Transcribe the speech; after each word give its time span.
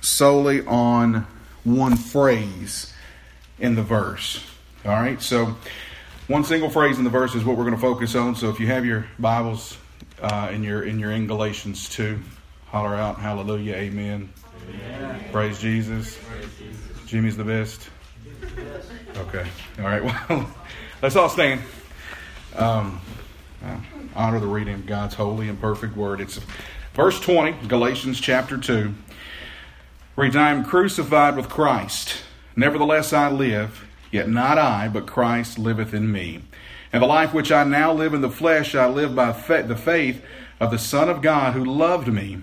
solely 0.00 0.66
on 0.66 1.24
one 1.62 1.96
phrase 1.96 2.92
in 3.60 3.76
the 3.76 3.82
verse. 3.82 4.44
All 4.84 4.90
right, 4.90 5.22
so 5.22 5.54
one 6.26 6.42
single 6.42 6.68
phrase 6.68 6.98
in 6.98 7.04
the 7.04 7.10
verse 7.10 7.36
is 7.36 7.44
what 7.44 7.56
we're 7.56 7.62
going 7.62 7.76
to 7.76 7.80
focus 7.80 8.16
on. 8.16 8.34
So 8.34 8.48
if 8.50 8.58
you 8.58 8.66
have 8.66 8.84
your 8.84 9.06
Bibles 9.20 9.78
uh, 10.20 10.48
and 10.50 10.64
you're 10.64 10.82
in 10.82 10.98
your 10.98 11.12
in 11.12 11.28
Galatians 11.28 11.88
two, 11.88 12.18
holler 12.66 12.96
out 12.96 13.20
Hallelujah, 13.20 13.76
Amen. 13.76 14.28
amen. 14.68 15.24
Praise, 15.30 15.60
Jesus. 15.60 16.18
Praise 16.28 16.48
Jesus. 16.58 17.06
Jimmy's 17.06 17.36
the 17.36 17.44
best. 17.44 17.88
Okay. 19.16 19.46
All 19.78 19.84
right. 19.84 20.02
Well, 20.28 20.50
let's 21.02 21.14
all 21.14 21.28
stand. 21.28 21.60
Um, 22.56 23.00
honor 24.16 24.40
the 24.40 24.46
reading 24.48 24.74
of 24.74 24.86
God's 24.86 25.14
holy 25.14 25.48
and 25.48 25.60
perfect 25.60 25.96
word. 25.96 26.20
It's 26.20 26.40
verse 26.94 27.20
20, 27.20 27.68
Galatians 27.68 28.18
chapter 28.20 28.58
2 28.58 28.92
reads, 30.18 30.34
I 30.34 30.50
am 30.50 30.64
crucified 30.64 31.36
with 31.36 31.48
Christ. 31.48 32.22
Nevertheless 32.56 33.12
I 33.12 33.30
live, 33.30 33.86
yet 34.10 34.28
not 34.28 34.58
I, 34.58 34.88
but 34.88 35.06
Christ 35.06 35.60
liveth 35.60 35.94
in 35.94 36.10
me. 36.10 36.42
And 36.92 37.04
the 37.04 37.06
life 37.06 37.32
which 37.32 37.52
I 37.52 37.62
now 37.62 37.92
live 37.92 38.14
in 38.14 38.20
the 38.20 38.28
flesh, 38.28 38.74
I 38.74 38.88
live 38.88 39.14
by 39.14 39.30
the 39.30 39.76
faith 39.76 40.20
of 40.58 40.72
the 40.72 40.78
Son 40.78 41.08
of 41.08 41.22
God 41.22 41.52
who 41.52 41.64
loved 41.64 42.08
me 42.08 42.38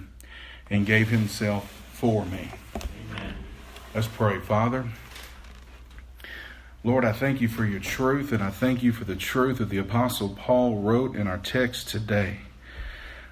and 0.69 0.85
gave 0.85 1.09
himself 1.09 1.69
for 1.91 2.23
me. 2.25 2.51
Amen. 2.75 3.33
Let's 3.93 4.07
pray, 4.07 4.39
Father. 4.39 4.85
Lord, 6.81 7.03
I 7.03 7.11
thank 7.11 7.41
you 7.41 7.49
for 7.49 7.65
your 7.65 7.81
truth, 7.81 8.31
and 8.31 8.41
I 8.41 8.51
thank 8.51 8.83
you 8.83 8.93
for 8.93 9.03
the 9.03 9.17
truth 9.17 9.57
that 9.57 9.69
the 9.69 9.79
Apostle 9.79 10.29
Paul 10.29 10.77
wrote 10.77 11.13
in 11.17 11.27
our 11.27 11.39
text 11.39 11.89
today. 11.89 12.37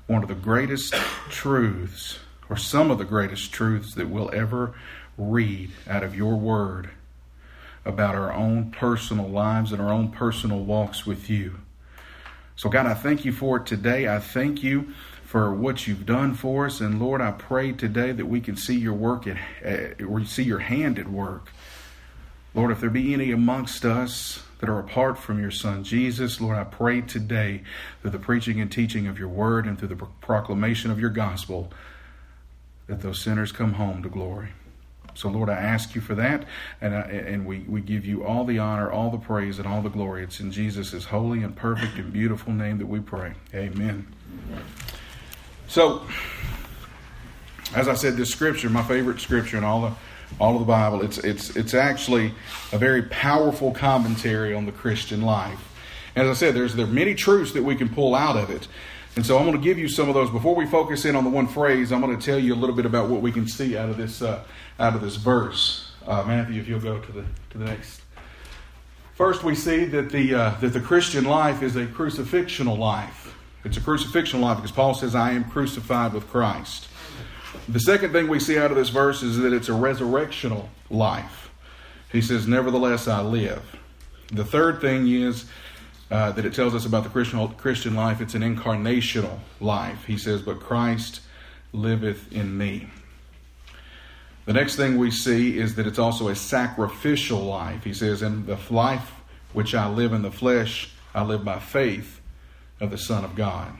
One 0.08 0.22
of 0.22 0.28
the 0.28 0.36
greatest 0.36 0.96
truths 1.30 2.20
or 2.54 2.58
some 2.58 2.92
of 2.92 3.00
the 3.00 3.04
greatest 3.04 3.52
truths 3.52 3.96
that 3.96 4.08
we'll 4.08 4.30
ever 4.32 4.76
read 5.18 5.72
out 5.90 6.04
of 6.04 6.16
your 6.16 6.36
word 6.36 6.88
about 7.84 8.14
our 8.14 8.32
own 8.32 8.70
personal 8.70 9.28
lives 9.28 9.72
and 9.72 9.82
our 9.82 9.92
own 9.92 10.08
personal 10.08 10.60
walks 10.60 11.04
with 11.04 11.32
you. 11.32 11.60
So, 12.56 12.70
God, 12.70 12.86
I 12.86 12.94
thank 12.94 13.26
you 13.26 13.32
for 13.32 13.58
it 13.58 13.66
today. 13.66 14.08
I 14.08 14.20
thank 14.20 14.62
you 14.62 14.94
for 15.26 15.52
what 15.52 15.88
you've 15.88 16.06
done 16.06 16.36
for 16.36 16.68
us. 16.68 16.80
And 16.80 17.02
Lord, 17.02 17.22
I 17.22 17.32
pray 17.32 17.72
today 17.72 18.12
that 18.12 18.28
we 18.28 18.40
can 18.40 18.56
see 18.56 18.78
your 18.78 18.94
work 18.94 19.26
at, 19.26 20.00
or 20.04 20.24
see 20.24 20.44
your 20.44 20.60
hand 20.60 21.00
at 21.00 21.08
work. 21.08 21.50
Lord, 22.54 22.70
if 22.70 22.80
there 22.80 22.92
be 22.92 23.16
any 23.16 23.32
amongst 23.32 23.84
us 23.84 24.44
that 24.60 24.70
are 24.70 24.78
apart 24.78 25.18
from 25.18 25.42
your 25.42 25.50
Son 25.50 25.84
Jesus, 25.84 26.40
Lord, 26.40 26.60
I 26.60 26.66
pray 26.66 27.02
today 27.02 27.64
through 28.04 28.12
the 28.12 28.20
preaching 28.20 28.62
and 28.62 28.72
teaching 28.72 29.08
of 29.08 29.18
your 29.18 29.30
word 29.30 29.66
and 29.66 29.80
through 29.80 29.88
the 29.88 30.06
proclamation 30.22 30.92
of 30.92 31.00
your 31.00 31.10
gospel 31.10 31.74
that 32.88 33.02
those 33.02 33.22
sinners 33.22 33.52
come 33.52 33.74
home 33.74 34.04
to 34.04 34.10
glory. 34.10 34.50
So, 35.16 35.30
Lord, 35.30 35.50
I 35.50 35.54
ask 35.54 35.94
you 35.94 36.02
for 36.02 36.16
that, 36.16 36.46
and, 36.82 36.96
I, 36.96 37.02
and 37.02 37.46
we, 37.46 37.60
we 37.60 37.82
give 37.82 38.04
you 38.04 38.26
all 38.26 38.46
the 38.46 38.58
honor, 38.58 38.92
all 38.92 39.12
the 39.12 39.20
praise, 39.20 39.60
and 39.60 39.68
all 39.68 39.82
the 39.82 39.90
glory. 39.90 40.24
It's 40.24 40.40
in 40.40 40.52
Jesus' 40.52 41.06
holy 41.06 41.44
and 41.44 41.56
perfect 41.56 41.98
and 41.98 42.12
beautiful 42.12 42.52
name 42.52 42.80
that 42.80 42.88
we 42.88 43.00
pray. 43.00 43.34
Amen. 43.54 44.08
So, 45.68 46.02
as 47.76 47.88
I 47.88 47.94
said, 47.94 48.18
this 48.18 48.32
scripture, 48.32 48.70
my 48.70 48.84
favorite 48.84 49.20
scripture 49.20 49.58
in 49.58 49.64
all 49.64 49.82
the 49.82 49.94
all 50.40 50.54
of 50.54 50.60
the 50.60 50.66
Bible, 50.66 51.04
it's 51.04 51.20
it's 51.20 51.56
it's 51.56 51.76
actually 51.76 52.34
a 52.72 52.78
very 52.78 53.04
powerful 53.04 53.72
commentary 53.72 54.54
on 54.54 54.66
the 54.66 54.72
Christian 54.72 55.22
life. 55.22 55.60
As 56.16 56.28
I 56.28 56.34
said, 56.34 56.56
there's 56.56 56.76
there 56.76 56.86
are 56.86 56.90
many 56.90 57.14
truths 57.14 57.54
that 57.54 57.64
we 57.64 57.76
can 57.76 57.90
pull 57.90 58.16
out 58.16 58.36
of 58.36 58.50
it. 58.50 58.68
And 59.16 59.26
so 59.26 59.38
I'm 59.38 59.46
going 59.46 59.58
to 59.58 59.64
give 59.64 59.78
you 59.78 59.88
some 59.88 60.10
of 60.10 60.16
those. 60.16 60.32
Before 60.32 60.56
we 60.56 60.66
focus 60.66 61.06
in 61.06 61.16
on 61.16 61.24
the 61.24 61.30
one 61.30 61.48
phrase, 61.48 61.92
I'm 61.92 62.02
going 62.02 62.18
to 62.18 62.26
tell 62.26 62.40
you 62.40 62.54
a 62.54 62.58
little 62.58 62.76
bit 62.76 62.86
about 62.86 63.10
what 63.10 63.22
we 63.22 63.32
can 63.32 63.48
see 63.48 63.78
out 63.78 63.90
of 63.90 63.98
this 63.98 64.22
uh, 64.22 64.44
out 64.80 64.96
of 64.96 65.02
this 65.02 65.18
verse. 65.18 65.92
Uh, 66.08 66.24
Matthew, 66.24 66.60
if 66.60 66.68
you'll 66.68 66.80
go 66.80 67.00
to 67.00 67.12
the 67.12 67.26
to 67.52 67.58
the 67.58 67.66
next. 67.66 68.02
First, 69.16 69.44
we 69.44 69.54
see 69.54 69.86
that 69.86 70.10
the 70.10 70.34
uh, 70.34 70.50
that 70.62 70.70
the 70.70 70.80
Christian 70.80 71.26
life 71.26 71.62
is 71.62 71.76
a 71.76 71.86
crucifixional 71.86 72.78
life. 72.78 73.36
It's 73.64 73.78
a 73.78 73.82
crucifixional 73.82 74.42
life 74.42 74.58
because 74.58 74.72
Paul 74.72 74.96
says, 74.96 75.14
"I 75.14 75.34
am 75.34 75.44
crucified 75.44 76.14
with 76.14 76.28
Christ." 76.30 76.88
The 77.70 77.80
second 77.80 78.14
thing 78.14 78.28
we 78.28 78.40
see 78.40 78.58
out 78.58 78.72
of 78.72 78.78
this 78.78 78.90
verse 78.90 79.22
is 79.22 79.38
that 79.38 79.54
it's 79.54 79.70
a 79.70 79.74
resurrectional 79.74 80.70
life. 80.90 81.52
He 82.12 82.22
says, 82.22 82.48
"Nevertheless, 82.48 83.08
I 83.08 83.22
live." 83.22 83.62
The 84.32 84.44
third 84.44 84.82
thing 84.82 85.08
is 85.08 85.46
uh, 86.14 86.32
that 86.32 86.46
it 86.46 86.54
tells 86.54 86.76
us 86.76 86.86
about 86.86 87.04
the 87.04 87.10
Christian, 87.10 87.48
Christian 87.56 87.96
life. 87.96 88.22
It's 88.22 88.36
an 88.36 88.44
incarnational 88.44 89.40
life. 89.60 90.06
He 90.06 90.16
says, 90.16 90.44
But 90.44 90.60
Christ 90.60 91.22
liveth 91.74 92.32
in 92.32 92.56
me. 92.56 92.88
The 94.46 94.54
next 94.54 94.76
thing 94.76 95.00
we 95.00 95.10
see 95.10 95.58
is 95.58 95.74
that 95.74 95.88
it's 95.88 95.98
also 95.98 96.28
a 96.28 96.36
sacrificial 96.36 97.40
life. 97.40 97.84
He 97.84 97.96
says, 97.96 98.22
In 98.22 98.46
the 98.46 98.60
life 98.70 99.12
which 99.54 99.74
I 99.74 99.90
live 99.90 100.14
in 100.14 100.22
the 100.22 100.32
flesh, 100.32 100.92
I 101.16 101.24
live 101.24 101.44
by 101.44 101.58
faith 101.58 102.22
of 102.80 102.92
the 102.92 102.98
Son 103.00 103.26
of 103.26 103.34
God. 103.36 103.74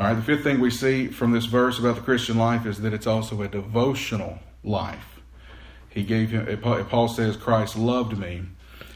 All 0.00 0.06
right, 0.06 0.14
the 0.14 0.22
fifth 0.22 0.42
thing 0.42 0.58
we 0.58 0.70
see 0.70 1.06
from 1.06 1.30
this 1.30 1.44
verse 1.44 1.78
about 1.78 1.94
the 1.94 2.02
Christian 2.02 2.38
life 2.38 2.66
is 2.66 2.80
that 2.80 2.92
it's 2.92 3.06
also 3.06 3.40
a 3.42 3.48
devotional 3.48 4.40
life. 4.64 5.20
He 5.90 6.02
gave 6.02 6.30
him, 6.30 6.58
Paul 6.58 7.06
says, 7.06 7.36
Christ 7.36 7.76
loved 7.76 8.18
me 8.18 8.42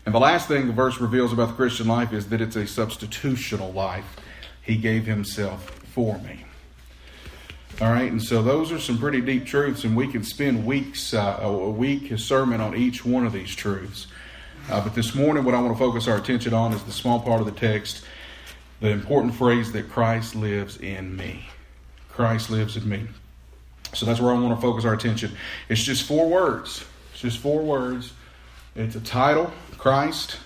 and 0.04 0.14
the 0.14 0.18
last 0.18 0.48
thing 0.48 0.66
the 0.66 0.72
verse 0.72 1.00
reveals 1.00 1.32
about 1.32 1.48
the 1.48 1.54
Christian 1.54 1.86
life 1.86 2.12
is 2.12 2.28
that 2.28 2.40
it's 2.40 2.56
a 2.56 2.64
substitutional 2.64 3.72
life. 3.72 4.16
He 4.62 4.76
gave 4.76 5.06
himself 5.06 5.70
for 5.94 6.18
me. 6.18 6.44
All 7.80 7.90
right, 7.90 8.10
and 8.10 8.22
so 8.22 8.42
those 8.42 8.70
are 8.70 8.78
some 8.78 8.98
pretty 8.98 9.20
deep 9.20 9.46
truths, 9.46 9.84
and 9.84 9.96
we 9.96 10.06
can 10.06 10.22
spend 10.22 10.66
weeks, 10.66 11.14
uh, 11.14 11.38
a 11.40 11.70
week, 11.70 12.10
a 12.10 12.18
sermon 12.18 12.60
on 12.60 12.76
each 12.76 13.04
one 13.04 13.26
of 13.26 13.32
these 13.32 13.54
truths. 13.54 14.06
Uh, 14.70 14.80
but 14.82 14.94
this 14.94 15.14
morning, 15.14 15.42
what 15.42 15.54
I 15.54 15.60
want 15.60 15.74
to 15.74 15.78
focus 15.78 16.06
our 16.06 16.16
attention 16.16 16.54
on 16.54 16.72
is 16.72 16.82
the 16.84 16.92
small 16.92 17.20
part 17.20 17.40
of 17.40 17.46
the 17.46 17.52
text, 17.52 18.04
the 18.80 18.90
important 18.90 19.34
phrase 19.34 19.72
that 19.72 19.88
Christ 19.88 20.34
lives 20.34 20.76
in 20.76 21.16
me. 21.16 21.46
Christ 22.10 22.50
lives 22.50 22.76
in 22.76 22.88
me. 22.88 23.06
So 23.94 24.06
that's 24.06 24.20
where 24.20 24.32
I 24.32 24.38
want 24.38 24.54
to 24.54 24.60
focus 24.60 24.84
our 24.84 24.94
attention. 24.94 25.32
It's 25.68 25.82
just 25.82 26.04
four 26.04 26.28
words. 26.28 26.84
It's 27.12 27.22
just 27.22 27.38
four 27.38 27.62
words. 27.62 28.12
It's 28.74 28.96
a 28.96 29.00
title, 29.00 29.52
Christ. 29.76 30.38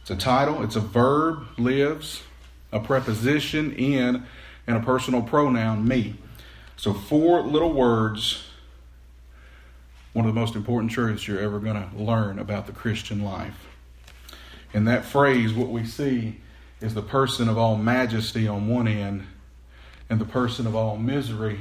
It's 0.00 0.10
a 0.10 0.16
title, 0.16 0.64
it's 0.64 0.74
a 0.74 0.80
verb, 0.80 1.46
lives, 1.56 2.22
a 2.72 2.80
preposition, 2.80 3.72
in, 3.72 4.24
and 4.66 4.76
a 4.76 4.80
personal 4.80 5.22
pronoun, 5.22 5.86
me. 5.86 6.16
So, 6.76 6.92
four 6.92 7.42
little 7.42 7.72
words, 7.72 8.42
one 10.14 10.26
of 10.26 10.34
the 10.34 10.40
most 10.40 10.56
important 10.56 10.90
truths 10.90 11.28
you're 11.28 11.38
ever 11.38 11.60
going 11.60 11.76
to 11.76 11.96
learn 11.96 12.40
about 12.40 12.66
the 12.66 12.72
Christian 12.72 13.22
life. 13.22 13.66
In 14.74 14.86
that 14.86 15.04
phrase, 15.04 15.52
what 15.52 15.68
we 15.68 15.84
see 15.84 16.40
is 16.80 16.94
the 16.94 17.02
person 17.02 17.48
of 17.48 17.56
all 17.56 17.76
majesty 17.76 18.48
on 18.48 18.66
one 18.66 18.88
end 18.88 19.24
and 20.10 20.20
the 20.20 20.24
person 20.24 20.66
of 20.66 20.74
all 20.74 20.96
misery, 20.96 21.60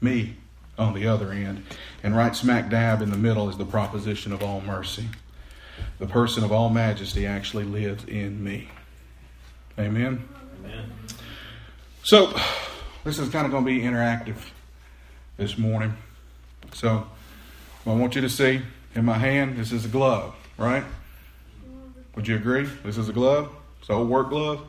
me, 0.00 0.36
on 0.82 0.94
the 0.94 1.06
other 1.06 1.32
end. 1.32 1.64
And 2.02 2.16
right 2.16 2.34
smack 2.34 2.68
dab 2.70 3.00
in 3.00 3.10
the 3.10 3.16
middle 3.16 3.48
is 3.48 3.56
the 3.56 3.64
proposition 3.64 4.32
of 4.32 4.42
all 4.42 4.60
mercy 4.60 5.08
the 5.98 6.06
person 6.06 6.44
of 6.44 6.52
all 6.52 6.68
majesty 6.68 7.26
actually 7.26 7.64
lives 7.64 8.04
in 8.04 8.42
me. 8.42 8.68
Amen? 9.78 10.26
Amen. 10.64 10.92
So, 12.02 12.36
this 13.04 13.18
is 13.18 13.28
kind 13.28 13.46
of 13.46 13.52
going 13.52 13.64
to 13.64 13.70
be 13.70 13.80
interactive 13.80 14.36
this 15.36 15.56
morning. 15.56 15.94
So, 16.72 17.06
I 17.86 17.90
want 17.90 18.14
you 18.14 18.20
to 18.20 18.28
see 18.28 18.62
in 18.94 19.04
my 19.04 19.18
hand, 19.18 19.56
this 19.56 19.72
is 19.72 19.84
a 19.84 19.88
glove, 19.88 20.34
right? 20.58 20.84
Would 22.16 22.28
you 22.28 22.36
agree? 22.36 22.64
This 22.84 22.98
is 22.98 23.08
a 23.08 23.12
glove. 23.12 23.50
It's 23.80 23.88
an 23.88 23.94
old 23.94 24.08
work 24.08 24.30
glove. 24.30 24.66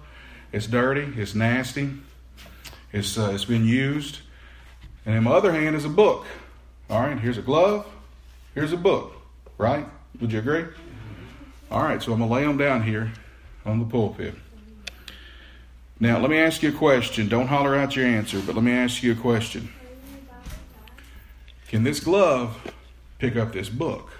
It's 0.51 0.67
dirty. 0.67 1.19
It's 1.19 1.35
nasty. 1.35 1.89
It's, 2.91 3.17
uh, 3.17 3.31
it's 3.33 3.45
been 3.45 3.65
used. 3.65 4.19
And 5.05 5.15
in 5.15 5.23
my 5.23 5.31
other 5.31 5.51
hand 5.51 5.75
is 5.75 5.85
a 5.85 5.89
book. 5.89 6.25
All 6.89 7.01
right, 7.01 7.19
here's 7.19 7.37
a 7.37 7.41
glove. 7.41 7.85
Here's 8.53 8.71
a 8.71 8.77
book, 8.77 9.13
right? 9.57 9.85
Would 10.21 10.31
you 10.31 10.39
agree? 10.39 10.65
All 11.71 11.83
right, 11.83 12.01
so 12.01 12.13
I'm 12.13 12.19
going 12.19 12.29
to 12.29 12.35
lay 12.35 12.43
them 12.43 12.57
down 12.57 12.83
here 12.83 13.11
on 13.65 13.79
the 13.79 13.85
pulpit. 13.85 14.35
Now, 15.99 16.19
let 16.19 16.29
me 16.29 16.37
ask 16.37 16.61
you 16.61 16.69
a 16.69 16.73
question. 16.73 17.27
Don't 17.29 17.47
holler 17.47 17.75
out 17.75 17.95
your 17.95 18.05
answer, 18.05 18.41
but 18.41 18.55
let 18.55 18.63
me 18.63 18.71
ask 18.71 19.01
you 19.01 19.13
a 19.13 19.15
question. 19.15 19.71
Can 21.67 21.83
this 21.83 21.99
glove 21.99 22.73
pick 23.17 23.35
up 23.35 23.53
this 23.53 23.69
book? 23.69 24.11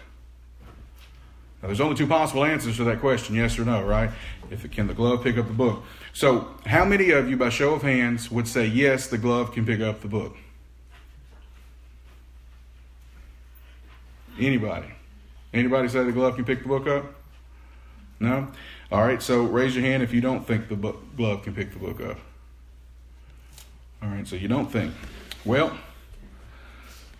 Now, 1.62 1.68
there's 1.68 1.82
only 1.82 1.96
two 1.96 2.08
possible 2.08 2.44
answers 2.44 2.78
to 2.78 2.84
that 2.86 3.00
question 3.00 3.36
yes 3.36 3.60
or 3.60 3.66
no, 3.66 3.84
right? 3.84 4.10
If 4.50 4.66
it, 4.66 4.72
can 4.72 4.88
the 4.88 4.94
glove 4.94 5.24
pick 5.24 5.38
up 5.38 5.48
the 5.48 5.54
book? 5.54 5.84
So, 6.14 6.48
how 6.66 6.86
many 6.86 7.12
of 7.12 7.30
you, 7.30 7.38
by 7.38 7.50
show 7.50 7.74
of 7.74 7.84
hands, 7.84 8.32
would 8.32 8.48
say 8.48 8.66
yes, 8.66 9.08
the 9.08 9.18
glove 9.18 9.52
can 9.52 9.66
pick 9.66 9.80
up 9.80 10.02
the 10.02 10.08
book? 10.08 10.36
Anybody? 14.40 14.88
Anybody 15.54 15.88
say 15.88 16.04
the 16.04 16.12
glove 16.12 16.36
can 16.36 16.46
pick 16.46 16.64
the 16.64 16.68
book 16.68 16.88
up? 16.88 17.06
No? 18.20 18.48
All 18.92 19.02
right, 19.02 19.22
so 19.22 19.44
raise 19.44 19.76
your 19.76 19.84
hand 19.84 20.04
if 20.04 20.14
you 20.14 20.22
don't 20.22 20.46
think 20.46 20.70
the 20.70 20.76
book, 20.76 21.02
glove 21.16 21.44
can 21.44 21.54
pick 21.54 21.74
the 21.74 21.80
book 21.80 22.02
up. 22.02 22.18
All 24.02 24.10
right, 24.10 24.28
so 24.28 24.36
you 24.36 24.48
don't 24.48 24.72
think. 24.72 24.94
Well, 25.46 25.78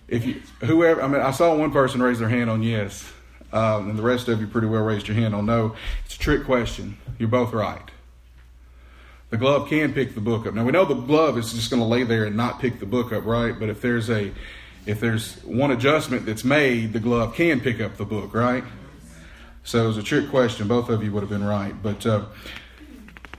if 0.08 0.26
you 0.26 0.42
whoever 0.62 1.02
I 1.02 1.08
mean 1.08 1.22
I 1.22 1.32
saw 1.32 1.56
one 1.56 1.72
person 1.72 2.02
raise 2.02 2.20
their 2.20 2.30
hand 2.30 2.50
on 2.50 2.62
yes, 2.62 3.10
um, 3.52 3.90
and 3.90 3.98
the 3.98 4.04
rest 4.04 4.28
of 4.28 4.42
you 4.42 4.48
pretty 4.48 4.68
well 4.68 4.84
raised 4.84 5.08
your 5.08 5.16
hand 5.16 5.34
on 5.34 5.46
no. 5.46 5.76
It's 6.06 6.16
a 6.16 6.20
trick 6.20 6.44
question. 6.44 6.98
You're 7.20 7.30
both 7.30 7.54
right. 7.54 7.90
The 9.30 9.38
glove 9.38 9.68
can 9.68 9.94
pick 9.94 10.14
the 10.14 10.22
book 10.22 10.46
up. 10.46 10.54
Now 10.54 10.64
we 10.64 10.72
know 10.72 10.86
the 10.86 10.94
glove 10.94 11.38
is 11.38 11.54
just 11.54 11.70
going 11.70 11.82
to 11.82 11.88
lay 11.88 12.04
there 12.04 12.26
and 12.26 12.38
not 12.38 12.60
pick 12.60 12.80
the 12.80 12.86
book 12.86 13.12
up, 13.12 13.26
right? 13.26 13.58
But 13.58 13.70
if 13.70 13.82
there's 13.82 14.10
a 14.10 14.32
if 14.86 15.00
there's 15.00 15.42
one 15.44 15.72
adjustment 15.72 16.26
that's 16.26 16.44
made, 16.44 16.94
the 16.94 17.00
glove 17.00 17.36
can 17.36 17.60
pick 17.60 17.80
up 17.80 17.98
the 17.98 18.06
book, 18.06 18.34
right? 18.34 18.64
So 19.64 19.84
it 19.84 19.88
was 19.88 19.98
a 19.98 20.04
trick 20.04 20.30
question. 20.30 20.68
Both 20.68 20.90
of 20.90 21.04
you 21.04 21.12
would 21.14 21.22
have 21.22 21.30
been 21.30 21.44
right, 21.44 21.74
but 21.82 22.06
uh, 22.06 22.26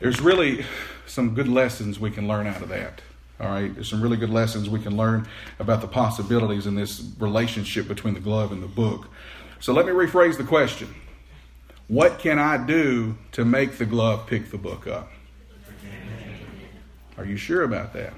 there's 0.00 0.20
really 0.20 0.64
some 1.06 1.35
good 1.35 1.49
lessons 1.49 2.00
we 2.00 2.11
can 2.11 2.26
learn 2.26 2.46
out 2.46 2.62
of 2.62 2.70
that. 2.70 3.02
All 3.41 3.49
right, 3.49 3.75
there's 3.75 3.91
some 3.91 4.00
really 4.00 4.17
good 4.17 4.31
lessons 4.31 4.70
we 4.70 4.81
can 4.81 4.96
learn 4.96 5.29
about 5.58 5.81
the 5.81 5.88
possibilities 5.88 6.67
in 6.67 6.76
this 6.76 7.05
relationship 7.19 7.88
between 7.88 8.14
the 8.14 8.20
glove 8.20 8.52
and 8.52 8.62
the 8.62 8.69
book. 8.69 9.08
So 9.61 9.73
let 9.73 9.87
me 9.87 9.93
rephrase 9.93 10.38
the 10.38 10.44
question 10.44 10.94
What 11.88 12.19
can 12.19 12.38
I 12.38 12.56
do 12.64 13.17
to 13.32 13.44
make 13.44 13.76
the 13.76 13.87
glove 13.87 14.26
pick 14.26 14.50
the 14.50 14.58
book 14.58 14.87
up? 14.87 15.11
Are 17.19 17.25
you 17.25 17.37
sure 17.37 17.64
about 17.64 17.93
that? 17.93 18.14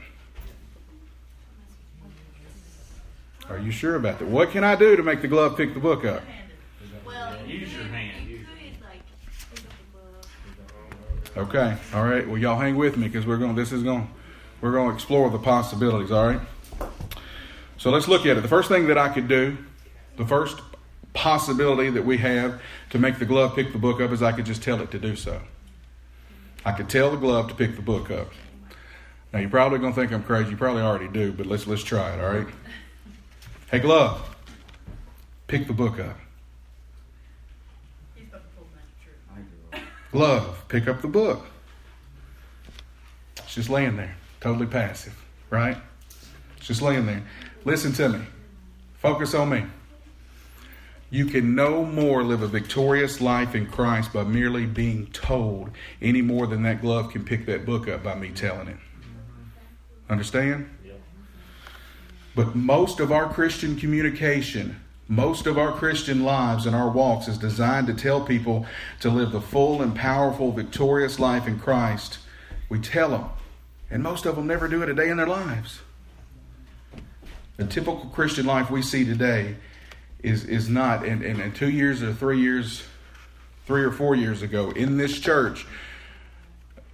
Are 3.48 3.58
you 3.58 3.70
sure 3.70 3.94
about 3.96 4.18
that? 4.18 4.28
What 4.28 4.50
can 4.50 4.64
I 4.64 4.76
do 4.76 4.96
to 4.96 5.02
make 5.02 5.22
the 5.22 5.28
glove 5.28 5.56
pick 5.56 5.74
the 5.74 5.80
book 5.80 6.04
up? 6.04 6.22
Well, 7.04 7.46
use 7.46 7.72
your 7.72 7.84
hand. 7.84 8.26
Okay. 11.36 11.76
All 11.92 12.04
right. 12.04 12.26
Well, 12.26 12.38
y'all 12.38 12.58
hang 12.58 12.76
with 12.76 12.96
me 12.96 13.08
because 13.08 13.26
we're 13.26 13.36
going. 13.36 13.54
This 13.54 13.70
is 13.70 13.82
going. 13.82 14.08
We're 14.62 14.72
going 14.72 14.88
to 14.88 14.94
explore 14.94 15.28
the 15.28 15.38
possibilities. 15.38 16.10
All 16.10 16.26
right. 16.26 16.40
So 17.76 17.90
let's 17.90 18.08
look 18.08 18.24
at 18.24 18.38
it. 18.38 18.40
The 18.40 18.48
first 18.48 18.68
thing 18.68 18.86
that 18.86 18.96
I 18.96 19.10
could 19.10 19.28
do, 19.28 19.58
the 20.16 20.26
first 20.26 20.60
possibility 21.12 21.90
that 21.90 22.06
we 22.06 22.16
have 22.18 22.60
to 22.90 22.98
make 22.98 23.18
the 23.18 23.26
glove 23.26 23.54
pick 23.54 23.72
the 23.72 23.78
book 23.78 24.00
up 24.00 24.12
is 24.12 24.22
I 24.22 24.32
could 24.32 24.46
just 24.46 24.62
tell 24.62 24.80
it 24.80 24.90
to 24.92 24.98
do 24.98 25.14
so. 25.14 25.42
I 26.64 26.72
could 26.72 26.88
tell 26.88 27.10
the 27.10 27.18
glove 27.18 27.48
to 27.48 27.54
pick 27.54 27.76
the 27.76 27.82
book 27.82 28.10
up. 28.10 28.28
Now 29.32 29.40
you're 29.40 29.50
probably 29.50 29.78
going 29.78 29.92
to 29.92 30.00
think 30.00 30.12
I'm 30.12 30.22
crazy. 30.22 30.50
You 30.50 30.56
probably 30.56 30.82
already 30.82 31.08
do, 31.08 31.32
but 31.32 31.44
let's 31.44 31.66
let's 31.66 31.84
try 31.84 32.14
it. 32.14 32.20
All 32.20 32.32
right. 32.32 32.46
Hey, 33.68 33.80
glove, 33.80 34.36
pick 35.48 35.66
the 35.66 35.72
book 35.72 35.98
up. 35.98 36.16
Glove, 40.12 40.64
pick 40.68 40.86
up 40.86 41.02
the 41.02 41.08
book. 41.08 41.44
It's 43.38 43.56
just 43.56 43.68
laying 43.68 43.96
there, 43.96 44.14
totally 44.40 44.66
passive, 44.66 45.20
right? 45.50 45.76
It's 46.56 46.68
just 46.68 46.80
laying 46.80 47.06
there. 47.06 47.24
Listen 47.64 47.92
to 47.94 48.08
me. 48.08 48.20
Focus 48.98 49.34
on 49.34 49.48
me. 49.48 49.64
You 51.10 51.26
can 51.26 51.56
no 51.56 51.84
more 51.84 52.22
live 52.22 52.42
a 52.42 52.48
victorious 52.48 53.20
life 53.20 53.56
in 53.56 53.66
Christ 53.66 54.12
by 54.12 54.22
merely 54.22 54.66
being 54.66 55.08
told 55.08 55.70
any 56.00 56.22
more 56.22 56.46
than 56.46 56.62
that 56.62 56.82
glove 56.82 57.10
can 57.10 57.24
pick 57.24 57.46
that 57.46 57.66
book 57.66 57.88
up 57.88 58.04
by 58.04 58.14
me 58.14 58.30
telling 58.30 58.68
it. 58.68 58.76
Understand? 60.08 60.70
But 62.36 62.54
most 62.54 63.00
of 63.00 63.10
our 63.10 63.28
Christian 63.28 63.74
communication 63.76 64.80
most 65.08 65.46
of 65.46 65.56
our 65.56 65.72
Christian 65.72 66.24
lives 66.24 66.66
and 66.66 66.74
our 66.74 66.90
walks 66.90 67.28
is 67.28 67.38
designed 67.38 67.86
to 67.86 67.94
tell 67.94 68.20
people 68.20 68.66
to 69.00 69.10
live 69.10 69.30
the 69.30 69.40
full 69.40 69.80
and 69.80 69.94
powerful, 69.94 70.50
victorious 70.50 71.20
life 71.20 71.46
in 71.46 71.60
Christ. 71.60 72.18
We 72.68 72.80
tell 72.80 73.10
them, 73.10 73.26
and 73.88 74.02
most 74.02 74.26
of 74.26 74.34
them 74.34 74.48
never 74.48 74.66
do 74.66 74.82
it 74.82 74.88
a 74.88 74.94
day 74.94 75.08
in 75.08 75.16
their 75.16 75.28
lives. 75.28 75.80
The 77.56 77.66
typical 77.66 78.10
Christian 78.12 78.46
life 78.46 78.68
we 78.68 78.82
see 78.82 79.04
today 79.04 79.56
is, 80.24 80.44
is 80.44 80.68
not, 80.68 81.06
and, 81.06 81.22
and, 81.22 81.40
and 81.40 81.54
two 81.54 81.70
years 81.70 82.02
or 82.02 82.12
three 82.12 82.40
years, 82.40 82.82
three 83.64 83.84
or 83.84 83.92
four 83.92 84.16
years 84.16 84.42
ago 84.42 84.70
in 84.72 84.96
this 84.96 85.20
church, 85.20 85.66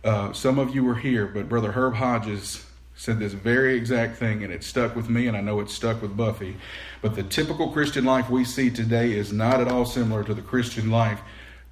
uh, 0.05 0.35
some 0.35 0.59
of 0.59 0.75
you 0.75 0.85
were 0.85 0.97
here, 0.97 1.27
but 1.27 1.49
Brother 1.49 1.73
Herb 1.73 1.95
Hodges 1.95 2.67
said 2.95 3.19
this 3.19 3.33
very 3.33 3.77
exact 3.77 4.17
thing, 4.17 4.45
and 4.45 4.53
it 4.53 4.63
stuck 4.63 4.95
with 4.95 5.09
me, 5.09 5.27
and 5.27 5.37
I 5.37 5.41
know 5.41 5.61
it 5.61 5.71
stuck 5.71 6.03
with 6.03 6.17
Buffy. 6.17 6.57
But 7.01 7.15
the 7.15 7.23
typical 7.23 7.71
Christian 7.71 8.05
life 8.05 8.31
we 8.31 8.45
see 8.45 8.71
today 8.71 9.13
is 9.13 9.33
not 9.33 9.61
at 9.61 9.69
all 9.69 9.85
similar 9.85 10.23
to 10.25 10.35
the 10.35 10.43
Christian 10.43 10.91
life 10.91 11.21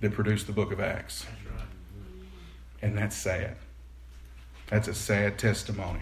that 0.00 0.12
produced 0.12 0.46
the 0.46 0.52
book 0.52 0.72
of 0.72 0.80
Acts. 0.80 1.26
And 2.82 2.96
that's 2.96 3.16
sad. 3.16 3.56
That's 4.68 4.88
a 4.88 4.94
sad 4.94 5.38
testimony. 5.38 6.00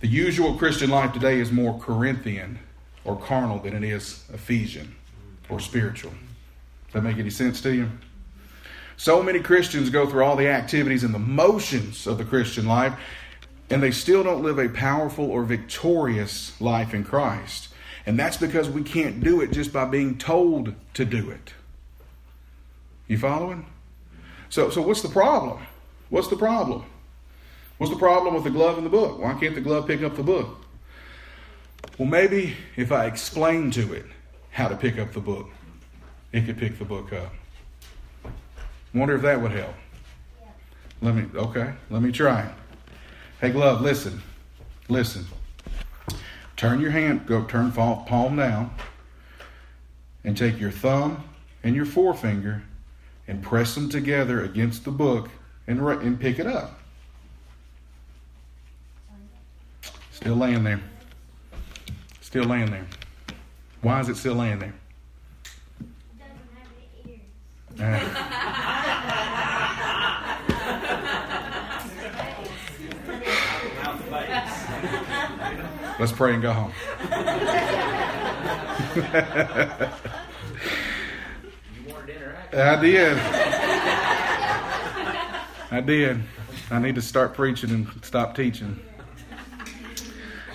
The 0.00 0.08
usual 0.08 0.54
Christian 0.54 0.90
life 0.90 1.12
today 1.12 1.40
is 1.40 1.52
more 1.52 1.78
Corinthian 1.78 2.58
or 3.04 3.16
carnal 3.16 3.58
than 3.58 3.74
it 3.74 3.84
is 3.84 4.24
Ephesian 4.32 4.94
or 5.48 5.60
spiritual. 5.60 6.12
Does 6.86 6.94
that 6.94 7.02
make 7.02 7.18
any 7.18 7.30
sense 7.30 7.60
to 7.62 7.74
you? 7.74 7.90
So 8.96 9.22
many 9.22 9.40
Christians 9.40 9.90
go 9.90 10.08
through 10.08 10.24
all 10.24 10.36
the 10.36 10.48
activities 10.48 11.04
and 11.04 11.14
the 11.14 11.18
motions 11.18 12.06
of 12.06 12.18
the 12.18 12.24
Christian 12.24 12.66
life, 12.66 12.98
and 13.70 13.82
they 13.82 13.90
still 13.90 14.22
don't 14.22 14.42
live 14.42 14.58
a 14.58 14.68
powerful 14.68 15.30
or 15.30 15.42
victorious 15.44 16.58
life 16.60 16.94
in 16.94 17.04
Christ. 17.04 17.68
And 18.06 18.18
that's 18.18 18.38
because 18.38 18.70
we 18.70 18.82
can't 18.82 19.22
do 19.22 19.40
it 19.42 19.52
just 19.52 19.72
by 19.72 19.84
being 19.84 20.16
told 20.16 20.74
to 20.94 21.04
do 21.04 21.30
it. 21.30 21.52
You 23.06 23.18
following? 23.18 23.66
So, 24.48 24.70
so 24.70 24.80
what's 24.80 25.02
the 25.02 25.08
problem? 25.08 25.66
What's 26.08 26.28
the 26.28 26.36
problem? 26.36 26.84
What's 27.76 27.92
the 27.92 27.98
problem 27.98 28.34
with 28.34 28.44
the 28.44 28.50
glove 28.50 28.76
and 28.78 28.86
the 28.86 28.90
book? 28.90 29.20
Why 29.20 29.34
can't 29.34 29.54
the 29.54 29.60
glove 29.60 29.86
pick 29.86 30.02
up 30.02 30.16
the 30.16 30.22
book? 30.22 30.56
Well, 31.98 32.08
maybe 32.08 32.56
if 32.76 32.92
I 32.92 33.06
explain 33.06 33.70
to 33.72 33.92
it 33.92 34.06
how 34.50 34.68
to 34.68 34.76
pick 34.76 34.98
up 34.98 35.12
the 35.12 35.20
book, 35.20 35.48
it 36.32 36.46
could 36.46 36.58
pick 36.58 36.78
the 36.78 36.84
book 36.84 37.12
up. 37.12 37.32
Wonder 38.94 39.16
if 39.16 39.22
that 39.22 39.40
would 39.40 39.52
help. 39.52 39.74
Let 41.00 41.14
me, 41.14 41.26
okay, 41.34 41.72
let 41.90 42.02
me 42.02 42.10
try 42.10 42.42
it. 42.42 42.52
Hey, 43.40 43.50
glove, 43.50 43.80
listen. 43.80 44.20
Listen. 44.88 45.24
Turn 46.56 46.80
your 46.80 46.90
hand, 46.90 47.24
go 47.24 47.44
turn 47.44 47.70
palm 47.70 48.34
down, 48.36 48.74
and 50.24 50.36
take 50.36 50.58
your 50.58 50.72
thumb 50.72 51.22
and 51.62 51.76
your 51.76 51.84
forefinger 51.86 52.64
and 53.28 53.40
press 53.40 53.76
them 53.76 53.88
together 53.88 54.42
against 54.42 54.84
the 54.84 54.90
book 54.90 55.30
and, 55.68 55.78
and 55.78 56.18
pick 56.18 56.40
it 56.40 56.48
up. 56.48 56.80
Still 60.10 60.34
laying 60.34 60.64
there. 60.64 60.80
Still 62.20 62.44
laying 62.44 62.72
there. 62.72 62.86
Why 63.82 64.00
is 64.00 64.08
it 64.08 64.16
still 64.16 64.34
laying 64.34 64.58
there? 64.58 64.74
It 65.80 65.86
doesn't 66.18 66.40
have 67.78 68.18
ears. 68.18 68.34
Let's 75.98 76.12
pray 76.12 76.34
and 76.34 76.42
go 76.42 76.52
home. 76.52 76.72
I 82.52 82.80
did. 82.80 83.18
I 85.70 85.80
did. 85.80 86.22
I 86.70 86.78
need 86.78 86.94
to 86.94 87.02
start 87.02 87.34
preaching 87.34 87.70
and 87.70 87.88
stop 88.02 88.34
teaching. 88.34 88.78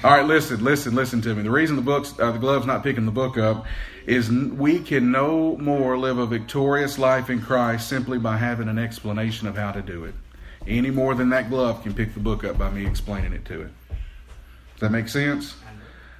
All 0.03 0.11
right, 0.11 0.25
listen, 0.25 0.63
listen, 0.63 0.95
listen 0.95 1.21
to 1.21 1.33
me. 1.33 1.43
The 1.43 1.51
reason 1.51 1.75
the 1.75 1.81
books, 1.81 2.13
uh, 2.19 2.31
the 2.31 2.39
glove's 2.39 2.65
not 2.65 2.83
picking 2.83 3.05
the 3.05 3.11
book 3.11 3.37
up, 3.37 3.65
is 4.05 4.29
we 4.29 4.79
can 4.79 5.11
no 5.11 5.55
more 5.57 5.97
live 5.97 6.17
a 6.17 6.25
victorious 6.25 6.99
life 6.99 7.29
in 7.29 7.41
Christ 7.41 7.87
simply 7.87 8.17
by 8.17 8.37
having 8.37 8.67
an 8.67 8.77
explanation 8.77 9.47
of 9.47 9.55
how 9.55 9.71
to 9.71 9.81
do 9.81 10.05
it. 10.05 10.13
Any 10.67 10.91
more 10.91 11.15
than 11.15 11.29
that 11.29 11.49
glove 11.49 11.83
can 11.83 11.93
pick 11.93 12.13
the 12.13 12.19
book 12.19 12.43
up 12.43 12.57
by 12.57 12.69
me 12.69 12.85
explaining 12.85 13.33
it 13.33 13.45
to 13.45 13.61
it. 13.61 13.71
Does 14.73 14.81
that 14.81 14.91
make 14.91 15.07
sense? 15.07 15.55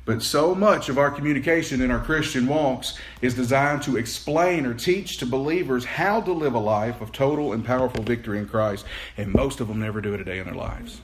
But 0.06 0.22
so 0.22 0.54
much 0.54 0.90
of 0.90 0.98
our 0.98 1.10
communication 1.10 1.82
in 1.82 1.90
our 1.90 2.00
Christian 2.00 2.46
walks 2.46 3.00
is 3.22 3.34
designed 3.34 3.84
to 3.84 3.96
explain 3.96 4.66
or 4.66 4.74
teach 4.74 5.18
to 5.20 5.26
believers 5.26 5.86
how 5.86 6.20
to 6.22 6.34
live 6.34 6.56
a 6.56 6.60
life 6.60 7.00
of 7.00 7.14
total 7.14 7.54
and 7.54 7.64
powerful 7.64 8.04
victory 8.04 8.38
in 8.40 8.48
Christ, 8.48 8.86
and 9.16 9.34
most 9.34 9.62
of 9.62 9.70
them 9.70 9.80
never 9.80 10.02
do 10.02 10.14
it 10.14 10.20
a 10.20 10.26
day 10.26 10.40
in 10.40 10.46
their 10.46 10.56
lives. 10.56 11.00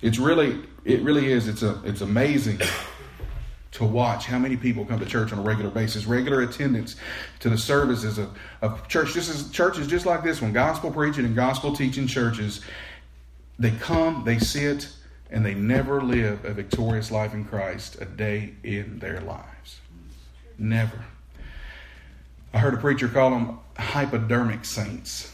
It's 0.00 0.18
really, 0.18 0.60
it 0.84 1.02
really 1.02 1.30
is. 1.30 1.48
It's 1.48 1.62
a, 1.62 1.80
it's 1.84 2.00
amazing 2.00 2.60
to 3.72 3.84
watch 3.84 4.24
how 4.24 4.38
many 4.38 4.56
people 4.56 4.86
come 4.86 4.98
to 4.98 5.06
church 5.06 5.32
on 5.32 5.38
a 5.38 5.42
regular 5.42 5.70
basis, 5.70 6.06
regular 6.06 6.40
attendance 6.40 6.96
to 7.40 7.50
the 7.50 7.58
services 7.58 8.16
of, 8.16 8.30
of 8.62 8.88
church. 8.88 9.12
This 9.12 9.28
is 9.28 9.50
churches 9.50 9.86
just 9.86 10.06
like 10.06 10.22
this 10.22 10.40
one, 10.40 10.54
gospel 10.54 10.90
preaching 10.90 11.26
and 11.26 11.36
gospel 11.36 11.76
teaching 11.76 12.06
churches. 12.06 12.62
They 13.58 13.72
come, 13.72 14.24
they 14.24 14.38
sit, 14.38 14.88
and 15.30 15.44
they 15.44 15.54
never 15.54 16.00
live 16.00 16.44
a 16.44 16.52
victorious 16.52 17.10
life 17.10 17.34
in 17.34 17.44
Christ 17.44 17.96
a 18.00 18.04
day 18.04 18.54
in 18.62 18.98
their 18.98 19.20
lives. 19.20 19.80
Never. 20.58 21.04
I 22.52 22.58
heard 22.58 22.74
a 22.74 22.78
preacher 22.78 23.08
call 23.08 23.30
them 23.30 23.58
hypodermic 23.76 24.64
saints. 24.64 25.32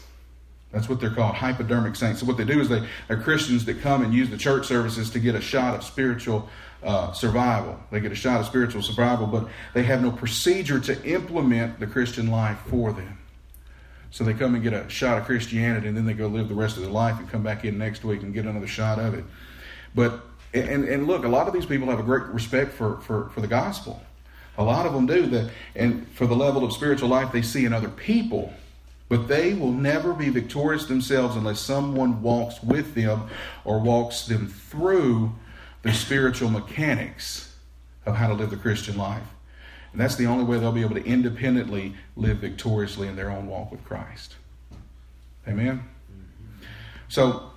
That's 0.71 0.89
what 0.89 0.99
they're 0.99 1.13
called, 1.13 1.35
hypodermic 1.35 1.95
saints. 1.95 2.19
So 2.19 2.25
what 2.25 2.37
they 2.37 2.45
do 2.45 2.59
is 2.59 2.67
they 2.67 2.85
are 3.09 3.17
Christians 3.17 3.63
that 3.65 3.81
come 3.81 4.03
and 4.03 4.13
use 4.13 4.29
the 4.29 4.37
church 4.37 4.65
services 4.65 5.11
to 5.11 5.19
get 5.19 5.35
a 5.35 5.41
shot 5.41 5.75
of 5.75 5.83
spiritual 5.83 6.49
uh, 6.81 7.11
survival. 7.13 7.79
They 7.91 7.99
get 7.99 8.11
a 8.11 8.15
shot 8.15 8.39
of 8.39 8.47
spiritual 8.47 8.81
survival, 8.81 9.27
but 9.27 9.47
they 9.75 9.83
have 9.83 10.01
no 10.01 10.11
procedure 10.11 10.79
to 10.79 11.01
implement 11.05 11.79
the 11.79 11.85
Christian 11.87 12.31
life 12.31 12.57
for 12.67 12.91
them. 12.91 13.19
So 14.09 14.23
they 14.23 14.33
come 14.33 14.55
and 14.55 14.63
get 14.63 14.73
a 14.73 14.89
shot 14.89 15.17
of 15.19 15.25
Christianity, 15.25 15.87
and 15.87 15.95
then 15.95 16.05
they 16.05 16.13
go 16.13 16.27
live 16.27 16.49
the 16.49 16.55
rest 16.55 16.75
of 16.75 16.83
their 16.83 16.91
life 16.91 17.17
and 17.19 17.29
come 17.29 17.43
back 17.43 17.65
in 17.65 17.77
next 17.77 18.03
week 18.03 18.21
and 18.21 18.33
get 18.33 18.45
another 18.45 18.67
shot 18.67 18.99
of 18.99 19.13
it. 19.13 19.23
But 19.95 20.21
and 20.53 20.85
and 20.85 21.07
look, 21.07 21.25
a 21.25 21.29
lot 21.29 21.47
of 21.47 21.53
these 21.53 21.65
people 21.65 21.89
have 21.89 21.99
a 21.99 22.03
great 22.03 22.23
respect 22.25 22.73
for 22.73 22.97
for, 23.01 23.29
for 23.29 23.41
the 23.41 23.47
gospel. 23.47 24.01
A 24.57 24.63
lot 24.63 24.85
of 24.85 24.93
them 24.93 25.07
do 25.07 25.25
that, 25.27 25.51
and 25.75 26.07
for 26.09 26.27
the 26.27 26.35
level 26.35 26.63
of 26.63 26.73
spiritual 26.73 27.09
life 27.09 27.31
they 27.31 27.41
see 27.41 27.65
in 27.65 27.73
other 27.73 27.89
people. 27.89 28.53
But 29.09 29.27
they 29.27 29.53
will 29.53 29.71
never 29.71 30.13
be 30.13 30.29
victorious 30.29 30.85
themselves 30.85 31.35
unless 31.35 31.59
someone 31.59 32.21
walks 32.21 32.63
with 32.63 32.95
them 32.95 33.29
or 33.63 33.79
walks 33.79 34.25
them 34.25 34.47
through 34.47 35.33
the 35.83 35.93
spiritual 35.93 36.49
mechanics 36.49 37.55
of 38.05 38.15
how 38.15 38.27
to 38.27 38.33
live 38.33 38.49
the 38.49 38.57
Christian 38.57 38.97
life. 38.97 39.27
And 39.91 40.01
that's 40.01 40.15
the 40.15 40.25
only 40.25 40.43
way 40.43 40.57
they'll 40.57 40.71
be 40.71 40.81
able 40.81 40.95
to 40.95 41.05
independently 41.05 41.93
live 42.15 42.37
victoriously 42.37 43.07
in 43.07 43.15
their 43.15 43.29
own 43.29 43.47
walk 43.47 43.71
with 43.71 43.83
Christ. 43.85 44.35
Amen? 45.47 45.83
So, 47.07 47.51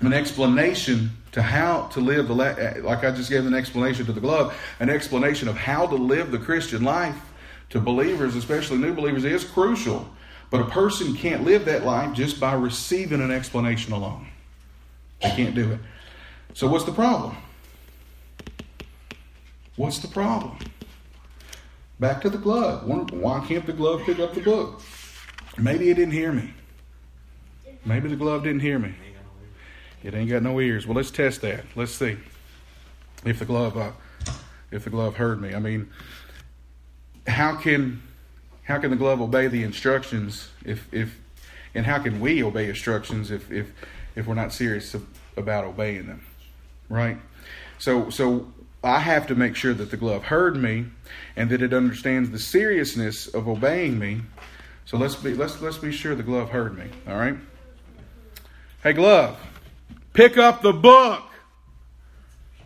an 0.00 0.12
explanation 0.12 1.10
to 1.34 1.42
how 1.42 1.88
to 1.88 2.00
live 2.00 2.28
the, 2.28 2.34
eh, 2.36 2.80
like 2.84 3.02
I 3.02 3.10
just 3.10 3.28
gave 3.28 3.44
an 3.44 3.54
explanation 3.54 4.06
to 4.06 4.12
the 4.12 4.20
glove, 4.20 4.56
an 4.78 4.88
explanation 4.88 5.48
of 5.48 5.56
how 5.56 5.84
to 5.84 5.96
live 5.96 6.30
the 6.30 6.38
Christian 6.38 6.84
life 6.84 7.20
to 7.70 7.80
believers, 7.80 8.36
especially 8.36 8.78
new 8.78 8.94
believers, 8.94 9.24
is 9.24 9.42
crucial. 9.42 10.08
But 10.50 10.60
a 10.60 10.66
person 10.66 11.12
can't 11.16 11.42
live 11.42 11.64
that 11.64 11.84
life 11.84 12.14
just 12.14 12.38
by 12.38 12.54
receiving 12.54 13.20
an 13.20 13.32
explanation 13.32 13.92
alone. 13.92 14.28
They 15.22 15.30
can't 15.30 15.56
do 15.56 15.72
it. 15.72 15.80
So, 16.52 16.68
what's 16.68 16.84
the 16.84 16.92
problem? 16.92 17.36
What's 19.74 19.98
the 19.98 20.08
problem? 20.08 20.56
Back 21.98 22.20
to 22.20 22.30
the 22.30 22.38
glove. 22.38 22.86
Why 22.86 23.44
can't 23.44 23.66
the 23.66 23.72
glove 23.72 24.02
pick 24.06 24.20
up 24.20 24.34
the 24.34 24.40
book? 24.40 24.80
Maybe 25.58 25.90
it 25.90 25.94
didn't 25.94 26.14
hear 26.14 26.30
me. 26.30 26.54
Maybe 27.84 28.08
the 28.08 28.14
glove 28.14 28.44
didn't 28.44 28.60
hear 28.60 28.78
me. 28.78 28.94
It 30.04 30.14
ain't 30.14 30.28
got 30.28 30.42
no 30.42 30.60
ears. 30.60 30.86
Well, 30.86 30.94
let's 30.94 31.10
test 31.10 31.40
that. 31.40 31.64
Let's 31.74 31.92
see 31.92 32.18
if 33.24 33.38
the 33.38 33.46
glove 33.46 33.76
uh, 33.76 33.92
if 34.70 34.84
the 34.84 34.90
glove 34.90 35.16
heard 35.16 35.40
me. 35.40 35.54
I 35.54 35.58
mean, 35.58 35.88
how 37.26 37.56
can 37.56 38.02
how 38.64 38.78
can 38.78 38.90
the 38.90 38.96
glove 38.96 39.22
obey 39.22 39.48
the 39.48 39.62
instructions 39.62 40.50
if 40.64 40.92
if 40.92 41.18
and 41.74 41.86
how 41.86 41.98
can 41.98 42.20
we 42.20 42.42
obey 42.42 42.68
instructions 42.68 43.30
if 43.30 43.50
if 43.50 43.72
if 44.14 44.26
we're 44.26 44.34
not 44.34 44.52
serious 44.52 44.94
about 45.38 45.64
obeying 45.64 46.06
them, 46.06 46.22
right? 46.90 47.16
So 47.78 48.10
so 48.10 48.52
I 48.82 48.98
have 48.98 49.26
to 49.28 49.34
make 49.34 49.56
sure 49.56 49.72
that 49.72 49.90
the 49.90 49.96
glove 49.96 50.24
heard 50.24 50.54
me 50.56 50.84
and 51.34 51.48
that 51.48 51.62
it 51.62 51.72
understands 51.72 52.28
the 52.28 52.38
seriousness 52.38 53.26
of 53.26 53.48
obeying 53.48 53.98
me. 53.98 54.20
So 54.84 54.98
let's 54.98 55.14
be 55.14 55.32
let's 55.32 55.62
let's 55.62 55.78
be 55.78 55.92
sure 55.92 56.14
the 56.14 56.22
glove 56.22 56.50
heard 56.50 56.76
me. 56.76 56.90
All 57.08 57.16
right. 57.16 57.36
Hey 58.82 58.92
glove, 58.92 59.38
pick 60.14 60.38
up 60.38 60.62
the 60.62 60.72
book. 60.72 61.22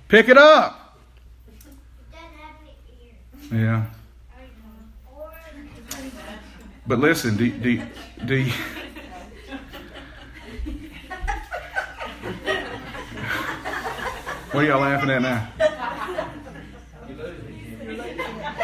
Pick 0.07 0.28
it 0.28 0.38
up. 0.38 0.97
Yeah. 3.52 3.87
But 6.87 7.00
listen, 7.00 7.37
do, 7.37 7.50
do, 7.50 7.83
do, 8.25 8.50
What 14.52 14.64
are 14.64 14.67
y'all 14.67 14.81
laughing 14.81 15.11
at 15.11 15.21
now? 15.21 15.49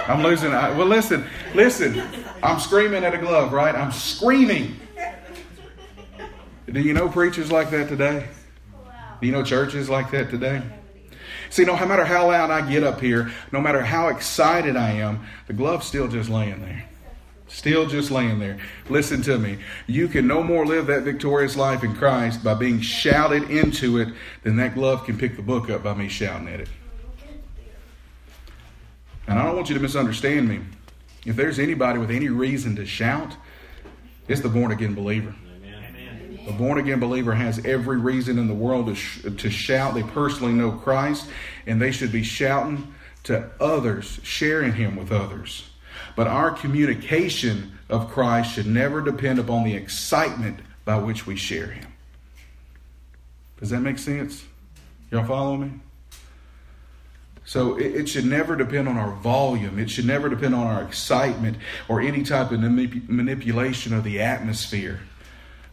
I'm 0.08 0.22
losing. 0.22 0.52
I, 0.52 0.70
well, 0.70 0.86
listen, 0.86 1.26
listen. 1.54 2.02
I'm 2.42 2.58
screaming 2.58 3.04
at 3.04 3.14
a 3.14 3.18
glove, 3.18 3.52
right? 3.52 3.74
I'm 3.74 3.92
screaming. 3.92 4.76
Do 6.70 6.80
you 6.80 6.94
know 6.94 7.08
preachers 7.08 7.52
like 7.52 7.70
that 7.70 7.88
today? 7.88 8.26
Do 9.24 9.28
you 9.28 9.32
know 9.34 9.42
churches 9.42 9.88
like 9.88 10.10
that 10.10 10.28
today? 10.28 10.60
See, 11.48 11.64
no 11.64 11.74
matter 11.86 12.04
how 12.04 12.26
loud 12.26 12.50
I 12.50 12.70
get 12.70 12.84
up 12.84 13.00
here, 13.00 13.32
no 13.52 13.58
matter 13.58 13.80
how 13.80 14.08
excited 14.08 14.76
I 14.76 14.90
am, 14.90 15.24
the 15.46 15.54
glove's 15.54 15.86
still 15.86 16.08
just 16.08 16.28
laying 16.28 16.60
there. 16.60 16.84
Still 17.48 17.86
just 17.86 18.10
laying 18.10 18.38
there. 18.38 18.58
Listen 18.90 19.22
to 19.22 19.38
me. 19.38 19.60
You 19.86 20.08
can 20.08 20.26
no 20.26 20.42
more 20.42 20.66
live 20.66 20.88
that 20.88 21.04
victorious 21.04 21.56
life 21.56 21.82
in 21.82 21.96
Christ 21.96 22.44
by 22.44 22.52
being 22.52 22.82
shouted 22.82 23.44
into 23.44 23.96
it 23.96 24.08
than 24.42 24.56
that 24.56 24.74
glove 24.74 25.06
can 25.06 25.16
pick 25.16 25.36
the 25.36 25.42
book 25.42 25.70
up 25.70 25.82
by 25.82 25.94
me 25.94 26.08
shouting 26.08 26.48
at 26.48 26.60
it. 26.60 26.68
And 29.26 29.38
I 29.38 29.46
don't 29.46 29.56
want 29.56 29.70
you 29.70 29.74
to 29.74 29.80
misunderstand 29.80 30.46
me. 30.46 30.60
If 31.24 31.34
there's 31.34 31.58
anybody 31.58 31.98
with 31.98 32.10
any 32.10 32.28
reason 32.28 32.76
to 32.76 32.84
shout, 32.84 33.38
it's 34.28 34.42
the 34.42 34.50
born 34.50 34.70
again 34.70 34.92
believer. 34.92 35.34
The 36.46 36.52
born 36.52 36.78
again 36.78 37.00
believer 37.00 37.34
has 37.34 37.64
every 37.64 37.96
reason 37.96 38.38
in 38.38 38.48
the 38.48 38.54
world 38.54 38.86
to, 38.86 38.94
sh- 38.94 39.22
to 39.22 39.50
shout. 39.50 39.94
They 39.94 40.02
personally 40.02 40.52
know 40.52 40.72
Christ, 40.72 41.26
and 41.66 41.80
they 41.80 41.90
should 41.90 42.12
be 42.12 42.22
shouting 42.22 42.94
to 43.24 43.50
others, 43.60 44.20
sharing 44.22 44.74
Him 44.74 44.96
with 44.96 45.10
others. 45.10 45.68
But 46.16 46.26
our 46.26 46.50
communication 46.50 47.78
of 47.88 48.10
Christ 48.10 48.54
should 48.54 48.66
never 48.66 49.00
depend 49.00 49.38
upon 49.38 49.64
the 49.64 49.74
excitement 49.74 50.60
by 50.84 50.98
which 50.98 51.26
we 51.26 51.36
share 51.36 51.68
Him. 51.68 51.92
Does 53.58 53.70
that 53.70 53.80
make 53.80 53.98
sense? 53.98 54.44
Y'all 55.10 55.24
follow 55.24 55.56
me? 55.56 55.70
So 57.46 57.76
it, 57.76 57.94
it, 57.94 58.08
should 58.08 58.24
never 58.24 58.56
depend 58.56 58.88
on 58.88 58.96
our 58.96 59.12
volume. 59.12 59.78
It 59.78 59.90
should 59.90 60.06
never 60.06 60.28
depend 60.28 60.54
on 60.54 60.66
our 60.66 60.82
excitement 60.82 61.58
or 61.88 62.00
any 62.00 62.22
type 62.22 62.50
of 62.52 62.60
manipulation 62.60 63.92
of 63.92 64.02
the 64.02 64.20
atmosphere. 64.20 65.00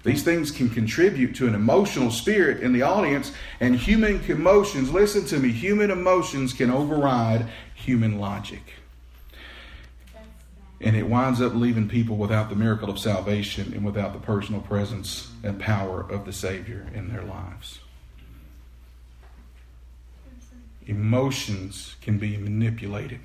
These 0.03 0.23
things 0.23 0.49
can 0.49 0.69
contribute 0.69 1.35
to 1.35 1.47
an 1.47 1.53
emotional 1.53 2.09
spirit 2.09 2.61
in 2.61 2.73
the 2.73 2.81
audience, 2.81 3.31
and 3.59 3.75
human 3.75 4.21
emotions, 4.25 4.91
listen 4.91 5.25
to 5.25 5.39
me, 5.39 5.51
human 5.51 5.91
emotions 5.91 6.53
can 6.53 6.71
override 6.71 7.47
human 7.75 8.19
logic. 8.19 8.61
And 10.79 10.95
it 10.95 11.07
winds 11.07 11.39
up 11.39 11.53
leaving 11.53 11.87
people 11.87 12.17
without 12.17 12.49
the 12.49 12.55
miracle 12.55 12.89
of 12.89 12.97
salvation 12.97 13.73
and 13.73 13.85
without 13.85 14.13
the 14.13 14.19
personal 14.19 14.61
presence 14.61 15.31
and 15.43 15.59
power 15.59 16.01
of 16.01 16.25
the 16.25 16.33
Savior 16.33 16.87
in 16.95 17.09
their 17.09 17.21
lives. 17.21 17.79
emotions 20.91 21.95
can 22.01 22.17
be 22.17 22.37
manipulated. 22.37 23.19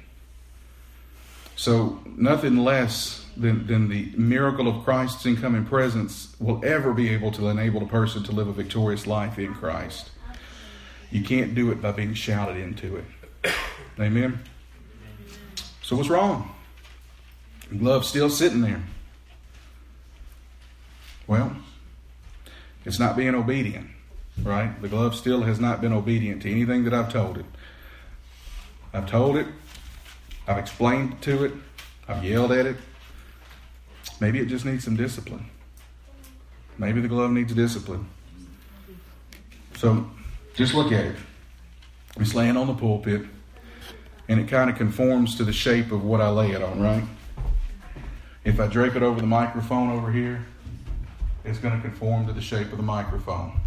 So, 1.56 2.00
nothing 2.04 2.58
less 2.58 3.24
than, 3.36 3.66
than 3.66 3.88
the 3.88 4.12
miracle 4.16 4.68
of 4.68 4.84
Christ's 4.84 5.24
incoming 5.26 5.64
presence 5.64 6.36
will 6.38 6.62
ever 6.64 6.92
be 6.92 7.08
able 7.08 7.32
to 7.32 7.48
enable 7.48 7.82
a 7.82 7.86
person 7.86 8.22
to 8.24 8.32
live 8.32 8.46
a 8.46 8.52
victorious 8.52 9.06
life 9.06 9.38
in 9.38 9.54
Christ. 9.54 10.10
You 11.10 11.22
can't 11.22 11.54
do 11.54 11.70
it 11.70 11.80
by 11.80 11.92
being 11.92 12.14
shouted 12.14 12.56
into 12.56 12.96
it. 12.96 13.52
Amen? 14.00 14.40
So, 15.82 15.96
what's 15.96 16.10
wrong? 16.10 16.54
Love's 17.72 18.08
still 18.08 18.30
sitting 18.30 18.60
there. 18.60 18.82
Well, 21.26 21.56
it's 22.84 22.98
not 22.98 23.16
being 23.16 23.34
obedient 23.34 23.90
right? 24.42 24.80
The 24.80 24.88
glove 24.88 25.14
still 25.14 25.42
has 25.42 25.58
not 25.58 25.80
been 25.80 25.92
obedient 25.92 26.42
to 26.42 26.50
anything 26.50 26.84
that 26.84 26.94
I've 26.94 27.12
told 27.12 27.38
it. 27.38 27.46
I've 28.92 29.08
told 29.08 29.36
it, 29.36 29.46
I've 30.46 30.58
explained 30.58 31.20
to 31.22 31.44
it, 31.44 31.52
I've 32.08 32.24
yelled 32.24 32.52
at 32.52 32.66
it. 32.66 32.76
Maybe 34.20 34.38
it 34.38 34.46
just 34.46 34.64
needs 34.64 34.84
some 34.84 34.96
discipline. 34.96 35.46
Maybe 36.78 37.00
the 37.00 37.08
glove 37.08 37.30
needs 37.30 37.52
discipline. 37.52 38.06
So 39.76 40.08
just 40.54 40.74
look 40.74 40.92
at 40.92 41.04
it. 41.04 41.16
It's 42.18 42.34
laying 42.34 42.56
on 42.56 42.66
the 42.66 42.74
pulpit, 42.74 43.26
and 44.28 44.40
it 44.40 44.48
kind 44.48 44.70
of 44.70 44.76
conforms 44.76 45.36
to 45.36 45.44
the 45.44 45.52
shape 45.52 45.92
of 45.92 46.04
what 46.04 46.20
I 46.20 46.30
lay 46.30 46.52
it 46.52 46.62
on, 46.62 46.80
right? 46.80 47.04
If 48.44 48.60
I 48.60 48.68
drape 48.68 48.94
it 48.94 49.02
over 49.02 49.20
the 49.20 49.26
microphone 49.26 49.90
over 49.90 50.10
here, 50.10 50.44
it's 51.44 51.58
going 51.58 51.74
to 51.74 51.80
conform 51.80 52.26
to 52.26 52.32
the 52.32 52.40
shape 52.40 52.70
of 52.70 52.76
the 52.76 52.82
microphone. 52.82 53.60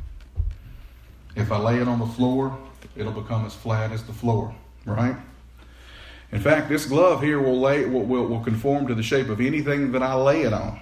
If 1.36 1.51
I 1.51 1.59
lay 1.59 1.79
it 1.79 1.88
on 1.88 2.00
the 2.00 2.07
floor, 2.07 2.57
it'll 2.95 3.12
become 3.12 3.45
as 3.45 3.53
flat 3.53 3.91
as 3.91 4.03
the 4.03 4.13
floor, 4.13 4.55
right? 4.86 5.15
In 6.31 6.39
fact, 6.39 6.69
this 6.69 6.86
glove 6.86 7.24
here 7.24 7.41
will, 7.41 7.59
lay, 7.59 7.86
will, 7.86 8.03
will, 8.03 8.27
will 8.27 8.41
conform 8.41 8.88
to 8.88 8.95
the 8.95 9.03
shape 9.03 9.29
of 9.29 9.41
anything 9.41 9.91
that 9.93 10.03
I 10.03 10.13
lay 10.13 10.43
it 10.43 10.53
on. 10.53 10.79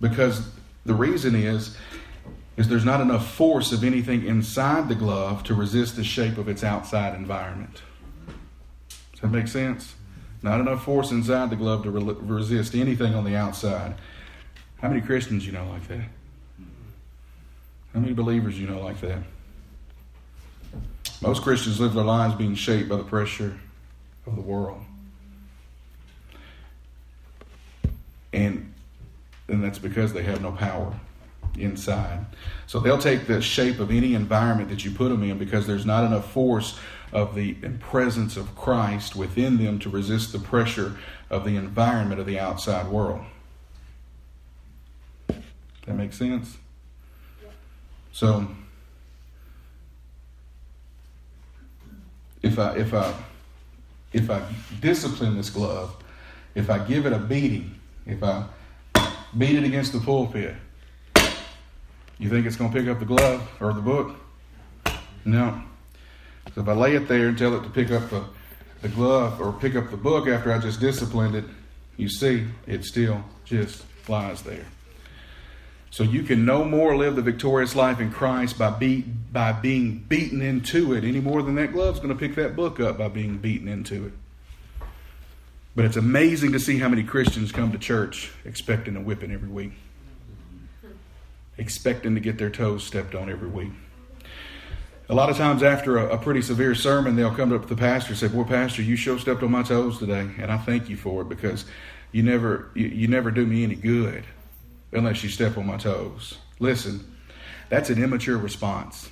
Because 0.00 0.48
the 0.84 0.94
reason 0.94 1.36
is, 1.36 1.76
is 2.56 2.68
there's 2.68 2.84
not 2.84 3.00
enough 3.00 3.32
force 3.32 3.70
of 3.72 3.84
anything 3.84 4.26
inside 4.26 4.88
the 4.88 4.96
glove 4.96 5.44
to 5.44 5.54
resist 5.54 5.94
the 5.96 6.04
shape 6.04 6.36
of 6.36 6.48
its 6.48 6.64
outside 6.64 7.14
environment. 7.14 7.82
Does 9.12 9.20
that 9.20 9.28
make 9.28 9.46
sense? 9.46 9.94
Not 10.42 10.60
enough 10.60 10.84
force 10.84 11.12
inside 11.12 11.50
the 11.50 11.56
glove 11.56 11.84
to 11.84 11.90
re- 11.90 12.16
resist 12.20 12.74
anything 12.74 13.14
on 13.14 13.24
the 13.24 13.36
outside. 13.36 13.94
How 14.80 14.88
many 14.88 15.00
Christians 15.00 15.46
you 15.46 15.52
know 15.52 15.68
like 15.68 15.86
that? 15.86 16.04
How 17.94 18.00
many 18.00 18.12
believers 18.12 18.58
you 18.58 18.66
know 18.66 18.80
like 18.80 19.00
that? 19.02 19.18
Most 21.20 21.42
Christians 21.42 21.78
live 21.78 21.94
their 21.94 22.02
lives 22.02 22.34
being 22.34 22.56
shaped 22.56 22.88
by 22.88 22.96
the 22.96 23.04
pressure 23.04 23.60
of 24.26 24.36
the 24.36 24.42
world. 24.42 24.80
And, 28.32 28.72
and 29.48 29.62
that's 29.62 29.78
because 29.78 30.12
they 30.12 30.22
have 30.22 30.40
no 30.40 30.52
power 30.52 30.94
inside. 31.58 32.24
So 32.66 32.80
they'll 32.80 32.98
take 32.98 33.26
the 33.26 33.42
shape 33.42 33.78
of 33.78 33.90
any 33.90 34.14
environment 34.14 34.70
that 34.70 34.84
you 34.84 34.90
put 34.90 35.10
them 35.10 35.22
in 35.22 35.38
because 35.38 35.66
there's 35.66 35.84
not 35.84 36.04
enough 36.04 36.30
force 36.32 36.78
of 37.12 37.34
the 37.34 37.52
presence 37.80 38.36
of 38.36 38.56
Christ 38.56 39.14
within 39.14 39.62
them 39.62 39.78
to 39.80 39.90
resist 39.90 40.32
the 40.32 40.38
pressure 40.38 40.96
of 41.28 41.44
the 41.44 41.56
environment 41.56 42.20
of 42.20 42.26
the 42.26 42.38
outside 42.38 42.88
world. 42.88 43.22
That 45.86 45.94
makes 45.94 46.16
sense? 46.16 46.56
So 48.12 48.46
if 52.42 52.58
I 52.58 52.76
if 52.76 52.94
I 52.94 53.14
if 54.12 54.30
I 54.30 54.42
discipline 54.80 55.36
this 55.36 55.50
glove, 55.50 55.96
if 56.54 56.70
I 56.70 56.78
give 56.78 57.06
it 57.06 57.12
a 57.12 57.18
beating, 57.18 57.74
if 58.06 58.22
I 58.22 58.46
beat 59.36 59.56
it 59.56 59.64
against 59.64 59.92
the 59.92 60.00
pulpit, 60.00 60.54
you 62.18 62.28
think 62.28 62.46
it's 62.46 62.56
going 62.56 62.70
to 62.72 62.78
pick 62.78 62.88
up 62.88 62.98
the 62.98 63.04
glove 63.04 63.48
or 63.60 63.72
the 63.72 63.80
book? 63.80 64.16
No. 65.24 65.62
So 66.54 66.60
if 66.60 66.68
I 66.68 66.72
lay 66.72 66.94
it 66.94 67.08
there 67.08 67.28
and 67.28 67.38
tell 67.38 67.54
it 67.56 67.62
to 67.62 67.70
pick 67.70 67.90
up 67.90 68.10
the, 68.10 68.24
the 68.82 68.88
glove 68.88 69.40
or 69.40 69.52
pick 69.52 69.74
up 69.76 69.90
the 69.90 69.96
book 69.96 70.28
after 70.28 70.52
I 70.52 70.58
just 70.58 70.80
disciplined 70.80 71.34
it, 71.34 71.44
you 71.96 72.08
see, 72.08 72.46
it 72.66 72.84
still 72.84 73.24
just 73.44 73.84
lies 74.08 74.42
there. 74.42 74.66
So 75.92 76.04
you 76.04 76.22
can 76.22 76.46
no 76.46 76.64
more 76.64 76.96
live 76.96 77.16
the 77.16 77.22
victorious 77.22 77.76
life 77.76 78.00
in 78.00 78.10
Christ 78.10 78.56
by, 78.56 78.70
be, 78.70 79.02
by 79.02 79.52
being 79.52 79.98
beaten 80.08 80.40
into 80.40 80.94
it 80.94 81.04
any 81.04 81.20
more 81.20 81.42
than 81.42 81.54
that 81.56 81.72
glove's 81.72 81.98
going 81.98 82.08
to 82.08 82.18
pick 82.18 82.34
that 82.36 82.56
book 82.56 82.80
up 82.80 82.96
by 82.96 83.08
being 83.08 83.36
beaten 83.36 83.68
into 83.68 84.06
it. 84.06 84.12
But 85.76 85.84
it's 85.84 85.98
amazing 85.98 86.52
to 86.52 86.58
see 86.58 86.78
how 86.78 86.88
many 86.88 87.02
Christians 87.02 87.52
come 87.52 87.72
to 87.72 87.78
church 87.78 88.32
expecting 88.46 88.96
a 88.96 89.02
whipping 89.02 89.32
every 89.32 89.50
week, 89.50 89.72
expecting 91.58 92.14
to 92.14 92.22
get 92.22 92.38
their 92.38 92.50
toes 92.50 92.84
stepped 92.84 93.14
on 93.14 93.28
every 93.28 93.48
week. 93.48 93.72
A 95.10 95.14
lot 95.14 95.28
of 95.28 95.36
times 95.36 95.62
after 95.62 95.98
a, 95.98 96.14
a 96.14 96.18
pretty 96.18 96.40
severe 96.40 96.74
sermon, 96.74 97.16
they'll 97.16 97.34
come 97.34 97.52
up 97.52 97.68
to 97.68 97.68
the 97.68 97.76
pastor 97.76 98.12
and 98.12 98.18
say, 98.18 98.28
Boy, 98.28 98.44
Pastor, 98.44 98.80
you 98.80 98.96
sure 98.96 99.18
stepped 99.18 99.42
on 99.42 99.50
my 99.50 99.62
toes 99.62 99.98
today. 99.98 100.30
And 100.38 100.50
I 100.50 100.56
thank 100.56 100.88
you 100.88 100.96
for 100.96 101.20
it 101.20 101.28
because 101.28 101.66
you 102.12 102.22
never, 102.22 102.70
you, 102.72 102.86
you 102.86 103.08
never 103.08 103.30
do 103.30 103.44
me 103.44 103.62
any 103.62 103.74
good 103.74 104.24
unless 104.92 105.22
you 105.22 105.28
step 105.28 105.56
on 105.58 105.66
my 105.66 105.76
toes. 105.76 106.38
Listen, 106.58 107.16
that's 107.68 107.90
an 107.90 108.02
immature 108.02 108.36
response 108.36 109.10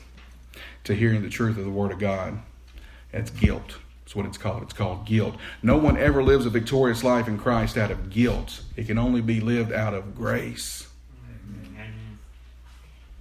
to 0.84 0.94
hearing 0.94 1.22
the 1.22 1.30
truth 1.30 1.56
of 1.58 1.64
the 1.64 1.70
Word 1.70 1.92
of 1.92 1.98
God. 1.98 2.38
That's 3.12 3.30
guilt. 3.30 3.76
That's 4.04 4.14
what 4.14 4.26
it's 4.26 4.38
called. 4.38 4.62
It's 4.62 4.72
called 4.72 5.06
guilt. 5.06 5.36
No 5.62 5.76
one 5.76 5.96
ever 5.96 6.22
lives 6.22 6.46
a 6.46 6.50
victorious 6.50 7.02
life 7.02 7.28
in 7.28 7.38
Christ 7.38 7.76
out 7.76 7.90
of 7.90 8.10
guilt. 8.10 8.62
It 8.76 8.86
can 8.86 8.98
only 8.98 9.20
be 9.20 9.40
lived 9.40 9.72
out 9.72 9.94
of 9.94 10.14
grace. 10.14 10.88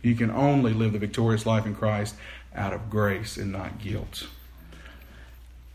You 0.02 0.16
can 0.16 0.32
only 0.32 0.74
live 0.74 0.94
the 0.94 1.00
victorious 1.00 1.46
life 1.46 1.66
in 1.66 1.76
Christ 1.76 2.16
out 2.56 2.74
of 2.74 2.90
grace 2.90 3.38
and 3.38 3.52
not 3.52 3.80
guilt. 3.80 4.28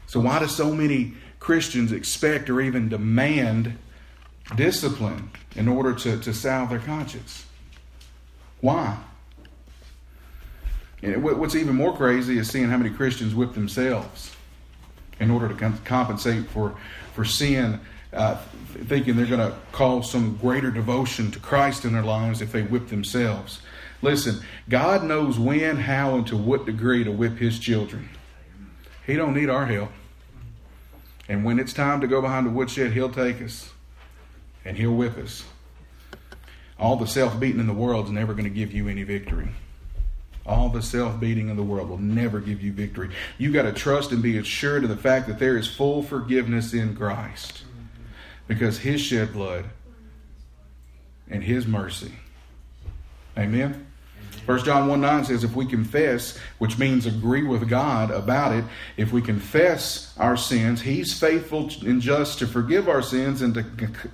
So, 0.06 0.20
why 0.20 0.38
do 0.38 0.46
so 0.46 0.72
many 0.72 1.14
Christians 1.40 1.92
expect 1.92 2.48
or 2.48 2.60
even 2.60 2.88
demand 2.88 3.76
discipline 4.56 5.30
in 5.56 5.68
order 5.68 5.94
to, 5.94 6.18
to 6.18 6.34
salve 6.34 6.70
their 6.70 6.78
conscience. 6.78 7.46
Why? 8.60 8.98
And 11.02 11.22
what's 11.22 11.54
even 11.54 11.74
more 11.74 11.94
crazy 11.94 12.38
is 12.38 12.48
seeing 12.48 12.68
how 12.68 12.78
many 12.78 12.90
Christians 12.90 13.34
whip 13.34 13.52
themselves 13.52 14.34
in 15.20 15.30
order 15.30 15.48
to 15.48 15.72
compensate 15.84 16.46
for, 16.48 16.74
for 17.12 17.24
sin, 17.24 17.78
uh, 18.12 18.36
thinking 18.86 19.16
they're 19.16 19.26
going 19.26 19.50
to 19.50 19.56
cause 19.72 20.10
some 20.10 20.36
greater 20.38 20.70
devotion 20.70 21.30
to 21.30 21.38
Christ 21.38 21.84
in 21.84 21.92
their 21.92 22.02
lives 22.02 22.40
if 22.40 22.52
they 22.52 22.62
whip 22.62 22.88
themselves. 22.88 23.60
Listen, 24.00 24.40
God 24.68 25.04
knows 25.04 25.38
when, 25.38 25.76
how, 25.76 26.16
and 26.16 26.26
to 26.26 26.36
what 26.36 26.64
degree 26.64 27.04
to 27.04 27.12
whip 27.12 27.36
His 27.36 27.58
children. 27.58 28.08
He 29.06 29.14
don't 29.14 29.34
need 29.34 29.50
our 29.50 29.66
help. 29.66 29.90
And 31.28 31.44
when 31.44 31.58
it's 31.58 31.72
time 31.72 32.00
to 32.00 32.06
go 32.06 32.22
behind 32.22 32.46
the 32.46 32.50
woodshed, 32.50 32.92
He'll 32.92 33.10
take 33.10 33.42
us 33.42 33.73
and 34.64 34.76
He'll 34.76 34.94
whip 34.94 35.16
us. 35.18 35.44
All 36.78 36.96
the 36.96 37.06
self 37.06 37.38
beating 37.38 37.60
in 37.60 37.66
the 37.66 37.72
world 37.72 38.06
is 38.06 38.12
never 38.12 38.32
going 38.32 38.44
to 38.44 38.50
give 38.50 38.72
you 38.72 38.88
any 38.88 39.02
victory. 39.02 39.48
All 40.46 40.68
the 40.68 40.82
self 40.82 41.18
beating 41.20 41.48
in 41.48 41.56
the 41.56 41.62
world 41.62 41.88
will 41.88 41.98
never 41.98 42.40
give 42.40 42.62
you 42.62 42.72
victory. 42.72 43.10
You 43.38 43.52
got 43.52 43.62
to 43.62 43.72
trust 43.72 44.12
and 44.12 44.22
be 44.22 44.36
assured 44.36 44.82
of 44.82 44.90
the 44.90 44.96
fact 44.96 45.26
that 45.28 45.38
there 45.38 45.56
is 45.56 45.66
full 45.66 46.02
forgiveness 46.02 46.74
in 46.74 46.96
Christ 46.96 47.62
because 48.46 48.78
His 48.78 49.00
shed 49.00 49.32
blood 49.32 49.66
and 51.30 51.42
His 51.42 51.66
mercy. 51.66 52.12
Amen. 53.38 53.86
1 54.46 54.64
John 54.64 54.88
1 54.88 55.00
9 55.00 55.24
says, 55.24 55.44
If 55.44 55.56
we 55.56 55.66
confess, 55.66 56.38
which 56.58 56.78
means 56.78 57.06
agree 57.06 57.42
with 57.42 57.68
God 57.68 58.10
about 58.10 58.54
it, 58.54 58.64
if 58.96 59.12
we 59.12 59.22
confess 59.22 60.14
our 60.18 60.36
sins, 60.36 60.82
He's 60.82 61.18
faithful 61.18 61.70
and 61.84 62.00
just 62.00 62.38
to 62.40 62.46
forgive 62.46 62.88
our 62.88 63.02
sins 63.02 63.42
and 63.42 63.54
to 63.54 63.62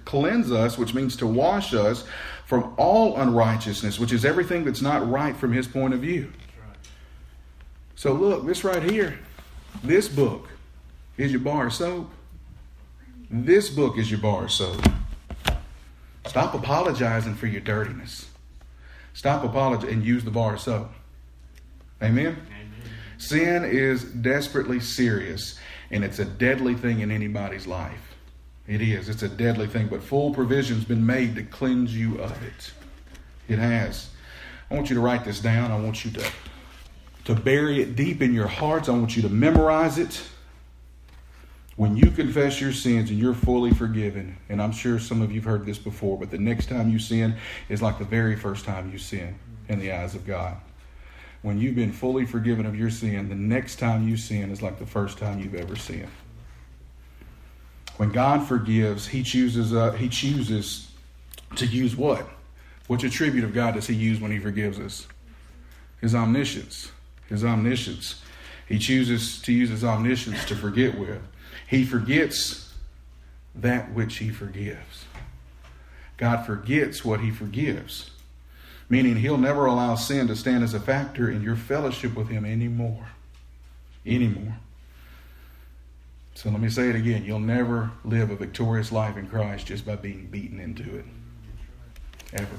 cleanse 0.04 0.52
us, 0.52 0.78
which 0.78 0.94
means 0.94 1.16
to 1.16 1.26
wash 1.26 1.74
us 1.74 2.04
from 2.46 2.74
all 2.76 3.16
unrighteousness, 3.20 3.98
which 3.98 4.12
is 4.12 4.24
everything 4.24 4.64
that's 4.64 4.82
not 4.82 5.08
right 5.08 5.36
from 5.36 5.52
His 5.52 5.66
point 5.66 5.94
of 5.94 6.00
view. 6.00 6.32
So, 7.96 8.12
look, 8.12 8.46
this 8.46 8.64
right 8.64 8.82
here, 8.82 9.18
this 9.84 10.08
book 10.08 10.48
is 11.18 11.32
your 11.32 11.40
bar 11.40 11.66
of 11.66 11.74
soap. 11.74 12.10
This 13.30 13.68
book 13.68 13.98
is 13.98 14.10
your 14.10 14.20
bar 14.20 14.44
of 14.44 14.52
soap. 14.52 14.82
Stop 16.26 16.54
apologizing 16.54 17.34
for 17.34 17.46
your 17.46 17.60
dirtiness. 17.60 18.29
Stop 19.12 19.44
apologizing 19.44 19.94
and 19.94 20.04
use 20.04 20.24
the 20.24 20.30
bar 20.30 20.54
of 20.54 20.60
soap. 20.60 20.90
Amen? 22.02 22.36
Amen? 22.46 22.72
Sin 23.18 23.64
is 23.64 24.04
desperately 24.04 24.80
serious, 24.80 25.58
and 25.90 26.02
it's 26.04 26.18
a 26.18 26.24
deadly 26.24 26.74
thing 26.74 27.00
in 27.00 27.10
anybody's 27.10 27.66
life. 27.66 28.16
It 28.66 28.80
is. 28.80 29.08
It's 29.08 29.22
a 29.22 29.28
deadly 29.28 29.66
thing, 29.66 29.88
but 29.88 30.02
full 30.02 30.32
provision's 30.32 30.84
been 30.84 31.04
made 31.04 31.34
to 31.34 31.42
cleanse 31.42 31.94
you 31.94 32.18
of 32.20 32.42
it. 32.42 32.72
It 33.48 33.58
has. 33.58 34.10
I 34.70 34.74
want 34.74 34.88
you 34.88 34.94
to 34.94 35.00
write 35.00 35.24
this 35.24 35.40
down. 35.40 35.72
I 35.72 35.80
want 35.80 36.04
you 36.04 36.12
to, 36.12 36.24
to 37.24 37.34
bury 37.34 37.82
it 37.82 37.96
deep 37.96 38.22
in 38.22 38.32
your 38.32 38.46
hearts. 38.46 38.88
I 38.88 38.92
want 38.92 39.16
you 39.16 39.22
to 39.22 39.28
memorize 39.28 39.98
it. 39.98 40.22
When 41.80 41.96
you 41.96 42.10
confess 42.10 42.60
your 42.60 42.74
sins 42.74 43.08
and 43.08 43.18
you're 43.18 43.32
fully 43.32 43.70
forgiven, 43.70 44.36
and 44.50 44.60
I'm 44.60 44.70
sure 44.70 44.98
some 44.98 45.22
of 45.22 45.32
you've 45.32 45.44
heard 45.44 45.64
this 45.64 45.78
before, 45.78 46.18
but 46.18 46.30
the 46.30 46.36
next 46.36 46.68
time 46.68 46.90
you 46.90 46.98
sin 46.98 47.36
is 47.70 47.80
like 47.80 47.96
the 47.96 48.04
very 48.04 48.36
first 48.36 48.66
time 48.66 48.92
you 48.92 48.98
sin 48.98 49.34
in 49.66 49.78
the 49.78 49.90
eyes 49.90 50.14
of 50.14 50.26
God. 50.26 50.58
When 51.40 51.58
you've 51.58 51.76
been 51.76 51.90
fully 51.90 52.26
forgiven 52.26 52.66
of 52.66 52.76
your 52.76 52.90
sin, 52.90 53.30
the 53.30 53.34
next 53.34 53.76
time 53.76 54.06
you 54.06 54.18
sin 54.18 54.50
is 54.50 54.60
like 54.60 54.78
the 54.78 54.84
first 54.84 55.16
time 55.16 55.40
you've 55.40 55.54
ever 55.54 55.74
sinned. 55.74 56.10
When 57.96 58.12
God 58.12 58.46
forgives, 58.46 59.06
He 59.06 59.22
chooses. 59.22 59.72
Uh, 59.72 59.92
he 59.92 60.10
chooses 60.10 60.90
to 61.56 61.64
use 61.64 61.96
what? 61.96 62.28
Which 62.88 63.04
attribute 63.04 63.42
of 63.42 63.54
God 63.54 63.76
does 63.76 63.86
He 63.86 63.94
use 63.94 64.20
when 64.20 64.30
He 64.30 64.38
forgives 64.38 64.78
us? 64.78 65.08
His 66.02 66.14
omniscience. 66.14 66.92
His 67.30 67.42
omniscience. 67.42 68.20
He 68.68 68.78
chooses 68.78 69.40
to 69.40 69.52
use 69.54 69.70
His 69.70 69.82
omniscience 69.82 70.44
to 70.44 70.54
forget 70.54 70.98
with. 70.98 71.22
He 71.70 71.84
forgets 71.84 72.74
that 73.54 73.94
which 73.94 74.16
he 74.16 74.30
forgives. 74.30 75.04
God 76.16 76.44
forgets 76.44 77.04
what 77.04 77.20
he 77.20 77.30
forgives, 77.30 78.10
meaning 78.88 79.14
he'll 79.14 79.38
never 79.38 79.66
allow 79.66 79.94
sin 79.94 80.26
to 80.26 80.34
stand 80.34 80.64
as 80.64 80.74
a 80.74 80.80
factor 80.80 81.30
in 81.30 81.42
your 81.42 81.54
fellowship 81.54 82.16
with 82.16 82.28
him 82.28 82.44
anymore. 82.44 83.06
Anymore. 84.04 84.56
So 86.34 86.50
let 86.50 86.60
me 86.60 86.70
say 86.70 86.88
it 86.88 86.96
again. 86.96 87.24
You'll 87.24 87.38
never 87.38 87.92
live 88.04 88.30
a 88.30 88.36
victorious 88.36 88.90
life 88.90 89.16
in 89.16 89.28
Christ 89.28 89.68
just 89.68 89.86
by 89.86 89.94
being 89.94 90.26
beaten 90.26 90.58
into 90.58 90.96
it. 90.98 91.04
Ever. 92.32 92.56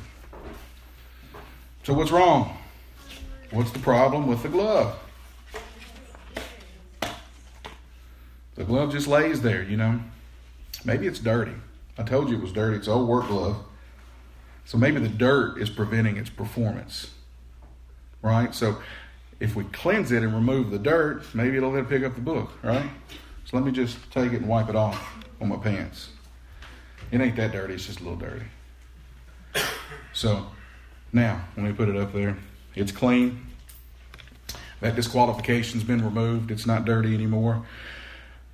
So 1.83 1.93
what's 1.93 2.11
wrong? 2.11 2.57
What's 3.49 3.71
the 3.71 3.79
problem 3.79 4.25
with 4.25 4.41
the 4.41 4.49
glove? 4.49 4.97
The 8.61 8.67
glove 8.67 8.91
just 8.91 9.07
lays 9.07 9.41
there, 9.41 9.63
you 9.63 9.75
know. 9.75 9.99
Maybe 10.85 11.07
it's 11.07 11.17
dirty. 11.17 11.55
I 11.97 12.03
told 12.03 12.29
you 12.29 12.37
it 12.37 12.43
was 12.43 12.51
dirty. 12.53 12.77
It's 12.77 12.87
old 12.87 13.09
work 13.09 13.27
glove. 13.27 13.57
So 14.65 14.77
maybe 14.77 14.99
the 14.99 15.09
dirt 15.09 15.57
is 15.57 15.67
preventing 15.67 16.17
its 16.17 16.29
performance. 16.29 17.09
Right? 18.21 18.53
So 18.53 18.77
if 19.39 19.55
we 19.55 19.63
cleanse 19.63 20.11
it 20.11 20.21
and 20.21 20.31
remove 20.31 20.69
the 20.69 20.77
dirt, 20.77 21.23
maybe 21.33 21.57
it'll 21.57 21.75
it 21.75 21.89
pick 21.89 22.03
up 22.03 22.13
the 22.13 22.21
book, 22.21 22.51
right? 22.61 22.87
So 23.45 23.57
let 23.57 23.65
me 23.65 23.71
just 23.71 23.97
take 24.11 24.31
it 24.31 24.41
and 24.41 24.47
wipe 24.47 24.69
it 24.69 24.75
off 24.75 25.11
on 25.41 25.49
my 25.49 25.57
pants. 25.57 26.09
It 27.09 27.19
ain't 27.19 27.35
that 27.37 27.53
dirty, 27.53 27.73
it's 27.73 27.87
just 27.87 27.99
a 27.99 28.03
little 28.03 28.19
dirty. 28.19 28.45
So 30.13 30.45
now, 31.11 31.47
let 31.57 31.65
me 31.65 31.73
put 31.73 31.89
it 31.89 31.97
up 31.97 32.13
there. 32.13 32.37
It's 32.75 32.91
clean. 32.91 33.43
That 34.81 34.95
disqualification's 34.95 35.83
been 35.83 36.05
removed. 36.05 36.51
It's 36.51 36.67
not 36.67 36.85
dirty 36.85 37.15
anymore. 37.15 37.65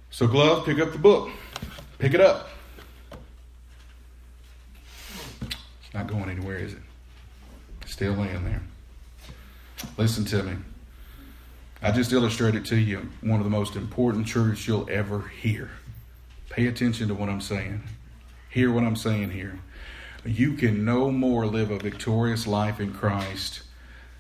So, 0.10 0.28
glove, 0.28 0.66
pick 0.66 0.80
up 0.80 0.92
the 0.92 0.98
book. 0.98 1.30
Pick 2.00 2.14
it 2.14 2.22
up. 2.22 2.50
It's 5.42 5.94
not 5.94 6.08
going 6.08 6.30
anywhere, 6.30 6.58
is 6.58 6.74
it? 6.74 6.80
Still 7.86 8.14
laying 8.14 8.44
there. 8.44 8.62
Listen 9.98 10.26
to 10.26 10.44
me. 10.44 10.54
I 11.82 11.92
just 11.92 12.12
illustrated 12.12 12.66
to 12.66 12.78
you 12.78 13.10
one 13.22 13.40
of 13.40 13.44
the 13.44 13.52
most 13.52 13.76
important 13.76 14.28
truths 14.28 14.68
you'll 14.68 14.90
ever 14.90 15.28
hear. 15.42 15.70
Pay 16.50 16.68
attention 16.68 17.08
to 17.10 17.14
what 17.14 17.30
I'm 17.30 17.42
saying. 17.42 17.84
Hear 18.50 18.72
what 18.72 18.84
I'm 18.84 18.96
saying 18.96 19.32
here. 19.32 19.60
You 20.26 20.54
can 20.54 20.84
no 20.84 21.12
more 21.12 21.46
live 21.46 21.70
a 21.70 21.78
victorious 21.78 22.48
life 22.48 22.80
in 22.80 22.94
Christ 22.94 23.62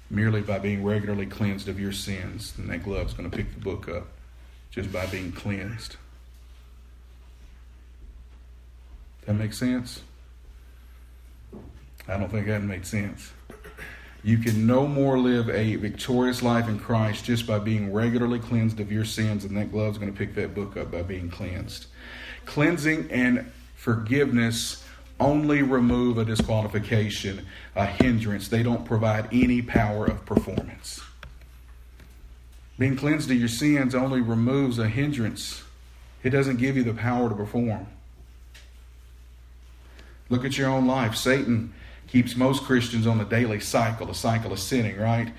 merely 0.10 0.41
by 0.41 0.60
being 0.60 0.84
regularly 0.84 1.26
cleansed 1.26 1.67
of 1.67 1.80
your 1.80 1.91
sins. 1.91 2.54
than 2.54 2.67
that 2.67 2.84
glove's 2.84 3.13
going 3.13 3.30
to 3.30 3.36
pick 3.36 3.54
the 3.54 3.60
book 3.60 3.89
up 3.89 4.08
just 4.71 4.91
by 4.91 5.06
being 5.08 5.32
cleansed. 5.32 5.95
That 9.25 9.34
makes 9.34 9.58
sense? 9.58 10.01
I 12.08 12.17
don't 12.17 12.32
think 12.32 12.47
that 12.47 12.63
made 12.63 12.86
sense. 12.86 13.32
You 14.23 14.38
can 14.38 14.65
no 14.65 14.88
more 14.88 15.17
live 15.19 15.49
a 15.49 15.75
victorious 15.75 16.41
life 16.41 16.67
in 16.67 16.80
Christ 16.80 17.25
just 17.25 17.45
by 17.45 17.60
being 17.60 17.93
regularly 17.93 18.39
cleansed 18.39 18.80
of 18.80 18.91
your 18.91 19.06
sins, 19.06 19.45
and 19.45 19.56
that 19.58 19.71
glove's 19.71 19.97
going 19.97 20.12
to 20.12 20.17
pick 20.17 20.36
that 20.36 20.56
book 20.56 20.77
up 20.77 20.91
by 20.91 21.01
being 21.01 21.30
cleansed. 21.30 21.88
Cleansing 22.45 23.10
and 23.12 23.51
forgiveness 23.75 24.84
only 25.19 25.62
remove 25.62 26.17
a 26.17 26.25
disqualification, 26.25 27.45
a 27.75 27.86
hindrance. 27.86 28.47
They 28.47 28.63
don't 28.63 28.86
provide 28.86 29.27
any 29.32 29.62
power 29.62 30.06
of 30.06 30.25
performance. 30.25 31.01
Being 32.78 32.96
cleansed 32.96 33.32
of 33.32 33.38
your 33.38 33.48
sins 33.48 33.96
only 33.96 34.22
removes 34.22 34.78
a 34.78 34.88
hindrance, 34.88 35.63
it 36.24 36.30
doesn't 36.30 36.58
give 36.58 36.78
you 36.78 36.84
the 36.84 36.94
power 36.94 37.30
to 37.30 37.36
perform. 37.36 37.88
Look 40.30 40.46
at 40.46 40.58
your 40.58 40.70
own 40.70 40.86
life. 40.86 41.16
Satan 41.16 41.74
keeps 42.08 42.36
most 42.36 42.63
Christians 42.63 43.08
on 43.08 43.18
the 43.18 43.26
daily 43.26 43.60
cycle, 43.60 44.10
a 44.10 44.16
cycle 44.16 44.52
of 44.52 44.60
sinning, 44.60 44.98
right? 44.98 45.32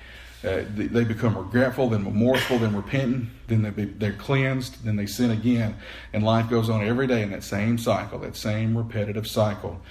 Uh, 0.43 0.63
they 0.69 1.03
become 1.03 1.37
regretful, 1.37 1.89
then 1.89 2.05
remorseful, 2.05 2.59
then 2.59 2.73
repentant, 2.73 3.29
then 3.47 3.61
they 3.61 3.69
be, 3.71 3.85
they're 3.85 4.13
cleansed, 4.13 4.83
then 4.85 4.95
they 4.95 5.05
sin 5.05 5.31
again. 5.31 5.75
And 6.13 6.23
life 6.23 6.49
goes 6.49 6.69
on 6.69 6.81
every 6.81 7.07
day 7.07 7.23
in 7.23 7.31
that 7.31 7.43
same 7.43 7.77
cycle, 7.77 8.19
that 8.19 8.37
same 8.37 8.77
repetitive 8.77 9.27
cycle. 9.27 9.81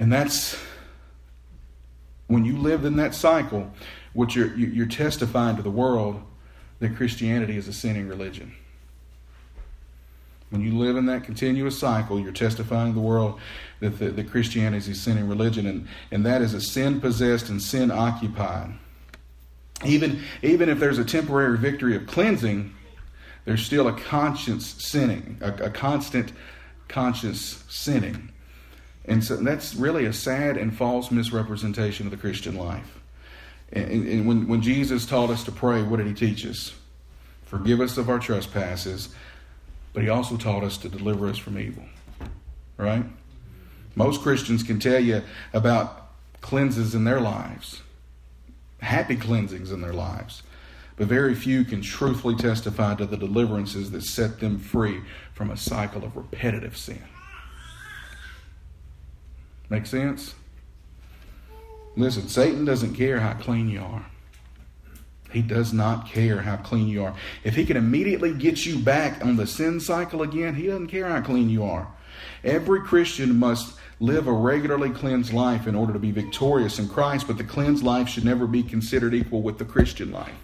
And 0.00 0.12
that's 0.12 0.60
when 2.26 2.44
you 2.44 2.58
live 2.58 2.84
in 2.84 2.96
that 2.96 3.14
cycle, 3.14 3.72
what 4.14 4.34
you're, 4.34 4.52
you're 4.56 4.86
testifying 4.86 5.56
to 5.56 5.62
the 5.62 5.70
world 5.70 6.22
that 6.80 6.96
Christianity 6.96 7.56
is 7.56 7.68
a 7.68 7.72
sinning 7.72 8.08
religion. 8.08 8.54
When 10.50 10.60
you 10.60 10.78
live 10.78 10.96
in 10.96 11.06
that 11.06 11.24
continuous 11.24 11.78
cycle, 11.78 12.20
you're 12.20 12.32
testifying 12.32 12.92
to 12.92 12.94
the 12.94 13.04
world 13.04 13.40
that, 13.80 13.98
the, 13.98 14.10
that 14.10 14.30
Christianity 14.30 14.78
is 14.78 14.88
a 14.88 14.94
sinning 14.94 15.28
religion, 15.28 15.66
and, 15.66 15.88
and 16.10 16.24
that 16.24 16.40
is 16.40 16.54
a 16.54 16.60
sin 16.60 17.00
possessed 17.00 17.48
and 17.48 17.60
sin 17.60 17.90
occupied 17.90 18.72
even, 19.84 20.22
even 20.42 20.68
if 20.68 20.78
there's 20.78 20.98
a 20.98 21.04
temporary 21.04 21.58
victory 21.58 21.96
of 21.96 22.06
cleansing, 22.06 22.74
there's 23.44 23.64
still 23.64 23.88
a 23.88 23.92
conscience 23.92 24.66
sinning, 24.78 25.38
a, 25.40 25.52
a 25.64 25.70
constant 25.70 26.32
conscious 26.88 27.62
sinning. 27.68 28.32
And 29.04 29.22
so 29.22 29.36
that's 29.36 29.74
really 29.74 30.06
a 30.06 30.12
sad 30.12 30.56
and 30.56 30.76
false 30.76 31.10
misrepresentation 31.10 32.06
of 32.06 32.10
the 32.10 32.16
Christian 32.16 32.56
life. 32.56 32.95
And, 33.72 34.06
and 34.06 34.26
when, 34.26 34.48
when 34.48 34.62
Jesus 34.62 35.06
taught 35.06 35.30
us 35.30 35.44
to 35.44 35.52
pray, 35.52 35.82
what 35.82 35.96
did 35.96 36.06
he 36.06 36.14
teach 36.14 36.46
us? 36.46 36.74
Forgive 37.44 37.80
us 37.80 37.96
of 37.98 38.08
our 38.08 38.18
trespasses, 38.18 39.14
but 39.92 40.02
he 40.02 40.08
also 40.08 40.36
taught 40.36 40.64
us 40.64 40.76
to 40.78 40.88
deliver 40.88 41.28
us 41.28 41.38
from 41.38 41.58
evil. 41.58 41.84
Right? 42.76 43.04
Most 43.94 44.22
Christians 44.22 44.62
can 44.62 44.78
tell 44.78 45.00
you 45.00 45.22
about 45.52 46.10
cleanses 46.40 46.94
in 46.94 47.04
their 47.04 47.20
lives 47.20 47.82
happy 48.80 49.16
cleansings 49.16 49.72
in 49.72 49.80
their 49.80 49.92
lives. 49.92 50.42
But 50.96 51.08
very 51.08 51.34
few 51.34 51.64
can 51.64 51.82
truthfully 51.82 52.36
testify 52.36 52.94
to 52.94 53.06
the 53.06 53.16
deliverances 53.16 53.90
that 53.90 54.02
set 54.02 54.40
them 54.40 54.58
free 54.58 55.02
from 55.34 55.50
a 55.50 55.56
cycle 55.56 56.04
of 56.04 56.16
repetitive 56.16 56.76
sin. 56.76 57.02
Make 59.68 59.86
sense? 59.86 60.34
Listen, 61.96 62.28
Satan 62.28 62.64
doesn't 62.64 62.94
care 62.94 63.20
how 63.20 63.32
clean 63.34 63.68
you 63.68 63.80
are. 63.80 64.06
He 65.32 65.42
does 65.42 65.72
not 65.72 66.06
care 66.06 66.40
how 66.42 66.56
clean 66.56 66.88
you 66.88 67.04
are. 67.04 67.14
If 67.42 67.56
he 67.56 67.64
can 67.64 67.76
immediately 67.76 68.32
get 68.32 68.64
you 68.64 68.78
back 68.78 69.24
on 69.24 69.36
the 69.36 69.46
sin 69.46 69.80
cycle 69.80 70.22
again, 70.22 70.54
he 70.54 70.66
doesn't 70.66 70.88
care 70.88 71.08
how 71.08 71.20
clean 71.20 71.50
you 71.50 71.64
are. 71.64 71.88
Every 72.44 72.80
Christian 72.80 73.38
must 73.38 73.76
live 73.98 74.28
a 74.28 74.32
regularly 74.32 74.90
cleansed 74.90 75.32
life 75.32 75.66
in 75.66 75.74
order 75.74 75.92
to 75.92 75.98
be 75.98 76.10
victorious 76.10 76.78
in 76.78 76.88
Christ, 76.88 77.26
but 77.26 77.38
the 77.38 77.44
cleansed 77.44 77.82
life 77.82 78.08
should 78.08 78.24
never 78.24 78.46
be 78.46 78.62
considered 78.62 79.14
equal 79.14 79.42
with 79.42 79.58
the 79.58 79.64
Christian 79.64 80.12
life. 80.12 80.34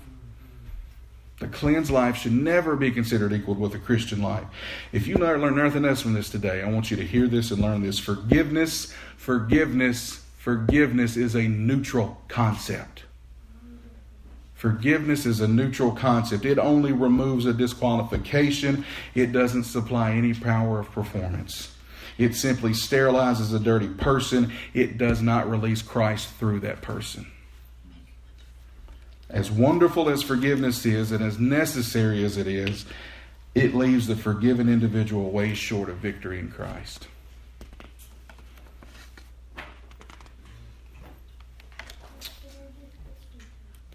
The 1.38 1.48
cleansed 1.48 1.90
life 1.90 2.16
should 2.16 2.32
never 2.32 2.76
be 2.76 2.90
considered 2.90 3.32
equal 3.32 3.54
with 3.54 3.72
the 3.72 3.78
Christian 3.78 4.22
life. 4.22 4.44
If 4.92 5.06
you 5.06 5.16
learn 5.16 5.56
nothing 5.56 5.84
else 5.84 6.00
from 6.00 6.14
this 6.14 6.30
today, 6.30 6.62
I 6.62 6.68
want 6.68 6.90
you 6.90 6.96
to 6.96 7.04
hear 7.04 7.26
this 7.26 7.50
and 7.50 7.60
learn 7.60 7.82
this. 7.82 7.98
Forgiveness, 7.98 8.94
forgiveness, 9.16 10.21
forgiveness 10.42 11.16
is 11.16 11.36
a 11.36 11.46
neutral 11.46 12.20
concept. 12.26 13.04
Forgiveness 14.54 15.24
is 15.24 15.40
a 15.40 15.46
neutral 15.46 15.92
concept. 15.92 16.44
It 16.44 16.58
only 16.58 16.90
removes 16.90 17.46
a 17.46 17.52
disqualification. 17.52 18.84
It 19.14 19.30
doesn't 19.30 19.62
supply 19.62 20.14
any 20.14 20.34
power 20.34 20.80
of 20.80 20.90
performance. 20.90 21.76
It 22.18 22.34
simply 22.34 22.72
sterilizes 22.72 23.54
a 23.54 23.60
dirty 23.60 23.86
person. 23.86 24.52
It 24.74 24.98
does 24.98 25.22
not 25.22 25.48
release 25.48 25.80
Christ 25.80 26.28
through 26.30 26.58
that 26.60 26.82
person. 26.82 27.30
As 29.30 29.48
wonderful 29.48 30.10
as 30.10 30.24
forgiveness 30.24 30.84
is 30.84 31.12
and 31.12 31.22
as 31.22 31.38
necessary 31.38 32.24
as 32.24 32.36
it 32.36 32.48
is, 32.48 32.84
it 33.54 33.76
leaves 33.76 34.08
the 34.08 34.16
forgiven 34.16 34.68
individual 34.68 35.30
way 35.30 35.54
short 35.54 35.88
of 35.88 35.98
victory 35.98 36.40
in 36.40 36.50
Christ. 36.50 37.06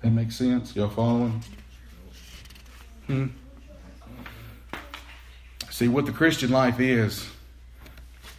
That 0.01 0.11
makes 0.11 0.35
sense? 0.35 0.75
Y'all 0.75 0.89
following? 0.89 1.43
Hmm? 3.07 3.27
See, 5.69 5.87
what 5.87 6.05
the 6.05 6.11
Christian 6.11 6.51
life 6.51 6.79
is 6.79 7.27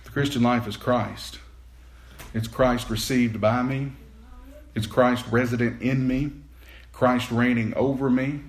the 0.05 0.11
Christian 0.11 0.42
life 0.42 0.66
is 0.66 0.77
Christ. 0.77 1.38
It's 2.35 2.49
Christ 2.49 2.90
received 2.90 3.40
by 3.40 3.62
me, 3.62 3.92
it's 4.75 4.87
Christ 4.87 5.25
resident 5.31 5.83
in 5.83 6.07
me, 6.07 6.31
Christ 6.92 7.31
reigning 7.31 7.75
over 7.75 8.11
me, 8.11 8.40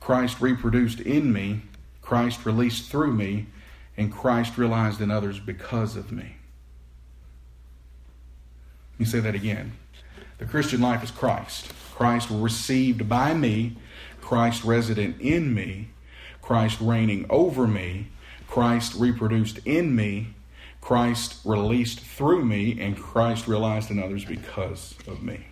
Christ 0.00 0.40
reproduced 0.40 1.00
in 1.00 1.32
me, 1.32 1.62
Christ 2.02 2.46
released 2.46 2.90
through 2.90 3.14
me, 3.14 3.46
and 3.96 4.12
Christ 4.12 4.58
realized 4.58 5.00
in 5.00 5.10
others 5.10 5.40
because 5.40 5.96
of 5.96 6.12
me. 6.12 6.36
Let 8.92 9.00
me 9.00 9.06
say 9.06 9.20
that 9.20 9.34
again. 9.34 9.72
The 10.38 10.46
Christian 10.46 10.80
life 10.80 11.02
is 11.02 11.10
Christ. 11.10 11.72
Christ 11.94 12.28
received 12.30 13.08
by 13.08 13.32
me, 13.32 13.76
Christ 14.20 14.64
resident 14.64 15.20
in 15.20 15.54
me, 15.54 15.88
Christ 16.42 16.78
reigning 16.80 17.24
over 17.30 17.66
me, 17.66 18.08
Christ 18.46 18.94
reproduced 18.96 19.58
in 19.64 19.96
me, 19.96 20.34
Christ 20.80 21.40
released 21.44 22.00
through 22.00 22.44
me, 22.44 22.78
and 22.80 22.96
Christ 22.96 23.48
realized 23.48 23.90
in 23.90 24.02
others 24.02 24.24
because 24.24 24.94
of 25.08 25.22
me. 25.22 25.46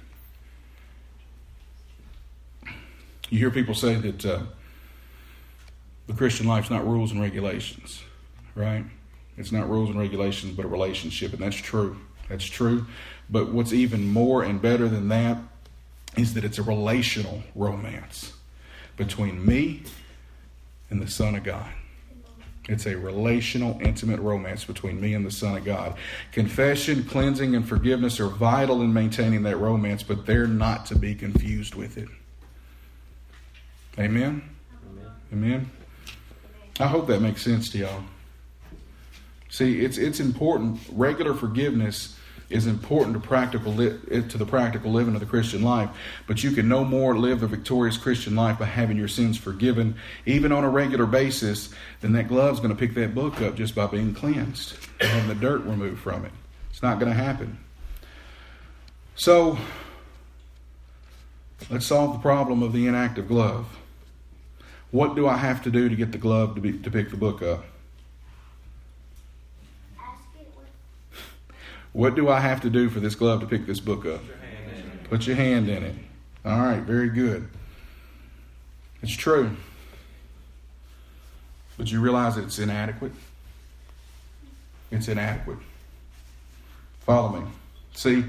You 3.31 3.38
hear 3.38 3.51
people 3.51 3.75
say 3.75 3.94
that 3.97 4.25
uh, 4.25 4.42
the 6.07 6.12
Christian 6.12 6.47
life's 6.47 6.70
not 6.70 6.87
rules 6.87 7.11
and 7.11 7.20
regulations, 7.20 8.03
right? 8.55 8.85
It's 9.37 9.51
not 9.51 9.68
rules 9.68 9.90
and 9.90 9.99
regulations, 9.99 10.55
but 10.55 10.66
a 10.66 10.68
relationship, 10.68 11.33
and 11.33 11.42
that's 11.42 11.57
true. 11.57 11.97
That's 12.29 12.44
true. 12.44 12.87
But 13.31 13.53
what's 13.53 13.73
even 13.73 14.09
more 14.09 14.43
and 14.43 14.61
better 14.61 14.89
than 14.89 15.09
that 15.09 15.39
is 16.17 16.35
that 16.35 16.45
it's 16.45 16.59
a 16.59 16.63
relational 16.63 17.43
romance 17.55 18.33
between 18.97 19.45
me 19.45 19.83
and 20.91 21.03
the 21.03 21.11
Son 21.11 21.35
of 21.35 21.45
God. 21.45 21.69
It's 22.69 22.87
a 22.87 22.97
relational, 22.97 23.79
intimate 23.83 24.21
romance 24.21 24.65
between 24.65 24.99
me 25.01 25.13
and 25.13 25.27
the 25.27 25.31
Son 25.31 25.57
of 25.57 25.65
God. 25.65 25.97
Confession, 26.33 27.05
cleansing, 27.05 27.55
and 27.55 27.69
forgiveness 27.69 28.21
are 28.21 28.29
vital 28.29 28.81
in 28.81 28.93
maintaining 28.93 29.43
that 29.43 29.59
romance, 29.59 30.03
but 30.03 30.25
they're 30.25 30.47
not 30.47 30.87
to 30.87 30.97
be 30.97 31.15
confused 31.15 31.75
with 31.75 31.99
it. 31.99 32.09
Amen? 33.99 34.43
Amen. 34.91 35.11
Amen. 35.33 35.71
I 36.81 36.87
hope 36.87 37.07
that 37.09 37.21
makes 37.21 37.43
sense 37.43 37.71
to 37.71 37.79
y'all. 37.79 38.03
See, 39.51 39.81
it's 39.85 39.99
it's 39.99 40.19
important. 40.19 40.81
Regular 40.91 41.35
forgiveness 41.35 42.19
is 42.51 42.67
important 42.67 43.15
to 43.15 43.27
practical 43.27 43.73
li- 43.73 43.99
eh, 44.11 44.23
to 44.29 44.39
the 44.39 44.47
practical 44.47 44.93
living 44.93 45.15
of 45.15 45.21
the 45.21 45.27
Christian 45.27 45.63
life, 45.63 45.91
but 46.27 46.45
you 46.45 46.51
can 46.51 46.69
no 46.69 46.85
more 46.85 47.17
live 47.17 47.41
the 47.41 47.47
victorious 47.47 47.97
Christian 47.97 48.37
life 48.37 48.59
by 48.59 48.67
having 48.67 48.97
your 48.97 49.09
sins 49.09 49.39
forgiven, 49.39 49.97
even 50.27 50.53
on 50.53 50.65
a 50.65 50.71
regular 50.71 51.07
basis, 51.07 51.71
than 52.01 52.13
that 52.13 52.29
glove's 52.29 52.61
going 52.61 52.75
to 52.75 52.77
pick 52.77 52.95
that 52.95 53.15
book 53.15 53.41
up 53.41 53.57
just 53.57 53.75
by 53.75 53.87
being 53.87 54.15
cleansed 54.15 54.77
and 55.01 55.09
having 55.09 55.29
the 55.29 55.35
dirt 55.35 55.63
removed 55.63 56.01
from 56.01 56.25
it. 56.25 56.33
It's 56.71 56.83
not 56.83 56.99
going 56.99 57.11
to 57.11 57.19
happen. 57.19 57.59
So, 59.17 59.59
let's 61.71 61.87
solve 61.87 62.15
the 62.15 62.19
problem 62.19 62.63
of 62.63 62.73
the 62.73 62.87
inactive 62.87 63.29
glove. 63.29 63.67
What 64.91 65.15
do 65.17 65.27
I 65.27 65.37
have 65.37 65.63
to 65.65 65.71
do 65.71 65.89
to 65.89 65.97
get 65.97 66.13
the 66.13 66.19
glove 66.19 66.55
to, 66.55 66.61
be, 66.61 66.79
to 66.79 66.91
pick 66.91 67.11
the 67.11 67.17
book 67.17 67.43
up? 67.43 67.65
What 71.95 72.17
do 72.17 72.29
I 72.29 72.41
have 72.41 72.61
to 72.63 72.71
do 72.71 72.91
for 72.91 72.99
this 72.99 73.15
glove 73.15 73.41
to 73.41 73.47
pick 73.47 73.67
this 73.67 73.79
book 73.79 74.05
up? 74.05 74.21
Put 75.05 75.29
your 75.29 75.37
hand 75.37 75.69
in 75.69 75.85
it. 75.85 75.95
All 76.45 76.59
right, 76.59 76.81
very 76.81 77.09
good. 77.09 77.49
It's 79.01 79.13
true. 79.13 79.57
But 81.79 81.93
you 81.93 82.01
realize 82.01 82.35
that 82.35 82.45
it's 82.45 82.59
inadequate? 82.59 83.13
It's 84.91 85.07
inadequate. 85.07 85.59
Follow 87.01 87.41
me. 87.41 87.47
See, 87.95 88.25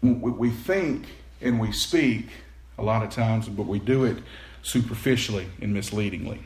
we 0.00 0.48
think 0.50 1.08
and 1.42 1.60
we 1.60 1.72
speak 1.72 2.28
a 2.78 2.82
lot 2.82 3.02
of 3.02 3.10
times, 3.10 3.50
but 3.50 3.66
we 3.66 3.78
do 3.78 4.04
it 4.04 4.16
superficially 4.62 5.46
and 5.60 5.74
misleadingly. 5.74 6.40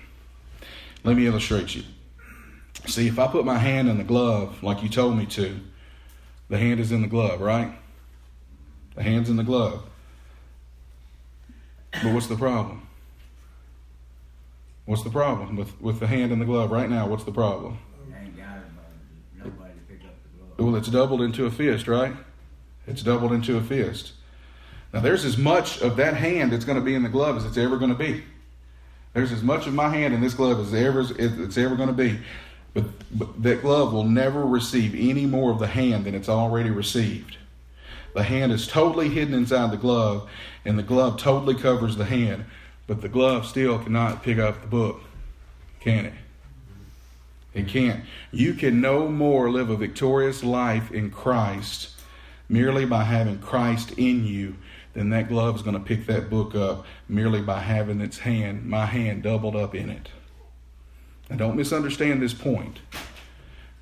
Let 1.04 1.16
me 1.16 1.26
illustrate 1.26 1.76
you. 1.76 1.84
See, 2.86 3.08
if 3.08 3.18
I 3.18 3.26
put 3.26 3.44
my 3.44 3.58
hand 3.58 3.88
in 3.88 3.98
the 3.98 4.04
glove 4.04 4.62
like 4.62 4.82
you 4.82 4.88
told 4.88 5.16
me 5.16 5.26
to, 5.26 5.60
the 6.48 6.58
hand 6.58 6.80
is 6.80 6.92
in 6.92 7.02
the 7.02 7.08
glove, 7.08 7.40
right? 7.40 7.72
The 8.96 9.02
hand's 9.02 9.30
in 9.30 9.36
the 9.36 9.44
glove. 9.44 9.82
But 11.92 12.12
what's 12.12 12.26
the 12.26 12.36
problem? 12.36 12.86
What's 14.86 15.02
the 15.02 15.10
problem 15.10 15.56
with, 15.56 15.80
with 15.80 16.00
the 16.00 16.06
hand 16.06 16.32
in 16.32 16.38
the 16.38 16.44
glove 16.44 16.70
right 16.72 16.88
now? 16.88 17.06
What's 17.06 17.24
the 17.24 17.32
problem? 17.32 17.78
Well, 20.58 20.76
it's 20.76 20.88
doubled 20.88 21.22
into 21.22 21.46
a 21.46 21.50
fist, 21.50 21.86
right? 21.86 22.14
It's 22.86 23.02
doubled 23.02 23.32
into 23.32 23.56
a 23.56 23.62
fist. 23.62 24.12
Now, 24.92 25.00
there's 25.00 25.24
as 25.24 25.38
much 25.38 25.80
of 25.80 25.96
that 25.96 26.14
hand 26.14 26.52
that's 26.52 26.64
going 26.64 26.78
to 26.78 26.84
be 26.84 26.94
in 26.94 27.02
the 27.02 27.08
glove 27.08 27.36
as 27.36 27.44
it's 27.44 27.56
ever 27.56 27.78
going 27.78 27.92
to 27.92 27.96
be. 27.96 28.24
There's 29.14 29.32
as 29.32 29.42
much 29.42 29.66
of 29.66 29.74
my 29.74 29.88
hand 29.88 30.14
in 30.14 30.20
this 30.20 30.34
glove 30.34 30.60
as 30.60 30.74
ever 30.74 31.04
it's 31.18 31.56
ever 31.56 31.76
going 31.76 31.88
to 31.88 31.94
be. 31.94 32.18
But, 32.72 32.84
but 33.16 33.42
that 33.42 33.62
glove 33.62 33.92
will 33.92 34.04
never 34.04 34.46
receive 34.46 34.94
any 34.94 35.26
more 35.26 35.50
of 35.50 35.58
the 35.58 35.66
hand 35.66 36.04
than 36.04 36.14
it's 36.14 36.28
already 36.28 36.70
received. 36.70 37.36
The 38.14 38.22
hand 38.22 38.52
is 38.52 38.66
totally 38.66 39.08
hidden 39.08 39.34
inside 39.34 39.70
the 39.70 39.76
glove, 39.76 40.28
and 40.64 40.78
the 40.78 40.82
glove 40.82 41.16
totally 41.16 41.54
covers 41.54 41.96
the 41.96 42.04
hand. 42.04 42.44
But 42.86 43.02
the 43.02 43.08
glove 43.08 43.46
still 43.46 43.78
cannot 43.78 44.22
pick 44.22 44.38
up 44.38 44.60
the 44.60 44.66
book, 44.66 45.00
can 45.80 46.06
it? 46.06 46.14
It 47.54 47.68
can't. 47.68 48.04
You 48.30 48.54
can 48.54 48.80
no 48.80 49.08
more 49.08 49.50
live 49.50 49.70
a 49.70 49.76
victorious 49.76 50.44
life 50.44 50.92
in 50.92 51.10
Christ 51.10 51.90
merely 52.48 52.84
by 52.84 53.04
having 53.04 53.38
Christ 53.38 53.92
in 53.92 54.24
you 54.24 54.56
than 54.92 55.10
that 55.10 55.28
glove 55.28 55.56
is 55.56 55.62
going 55.62 55.74
to 55.74 55.80
pick 55.80 56.06
that 56.06 56.28
book 56.28 56.54
up 56.54 56.84
merely 57.08 57.40
by 57.40 57.60
having 57.60 58.00
its 58.00 58.18
hand, 58.18 58.66
my 58.66 58.86
hand, 58.86 59.22
doubled 59.22 59.56
up 59.56 59.74
in 59.74 59.88
it. 59.88 60.08
Now, 61.30 61.36
don't 61.36 61.56
misunderstand 61.56 62.20
this 62.20 62.34
point. 62.34 62.80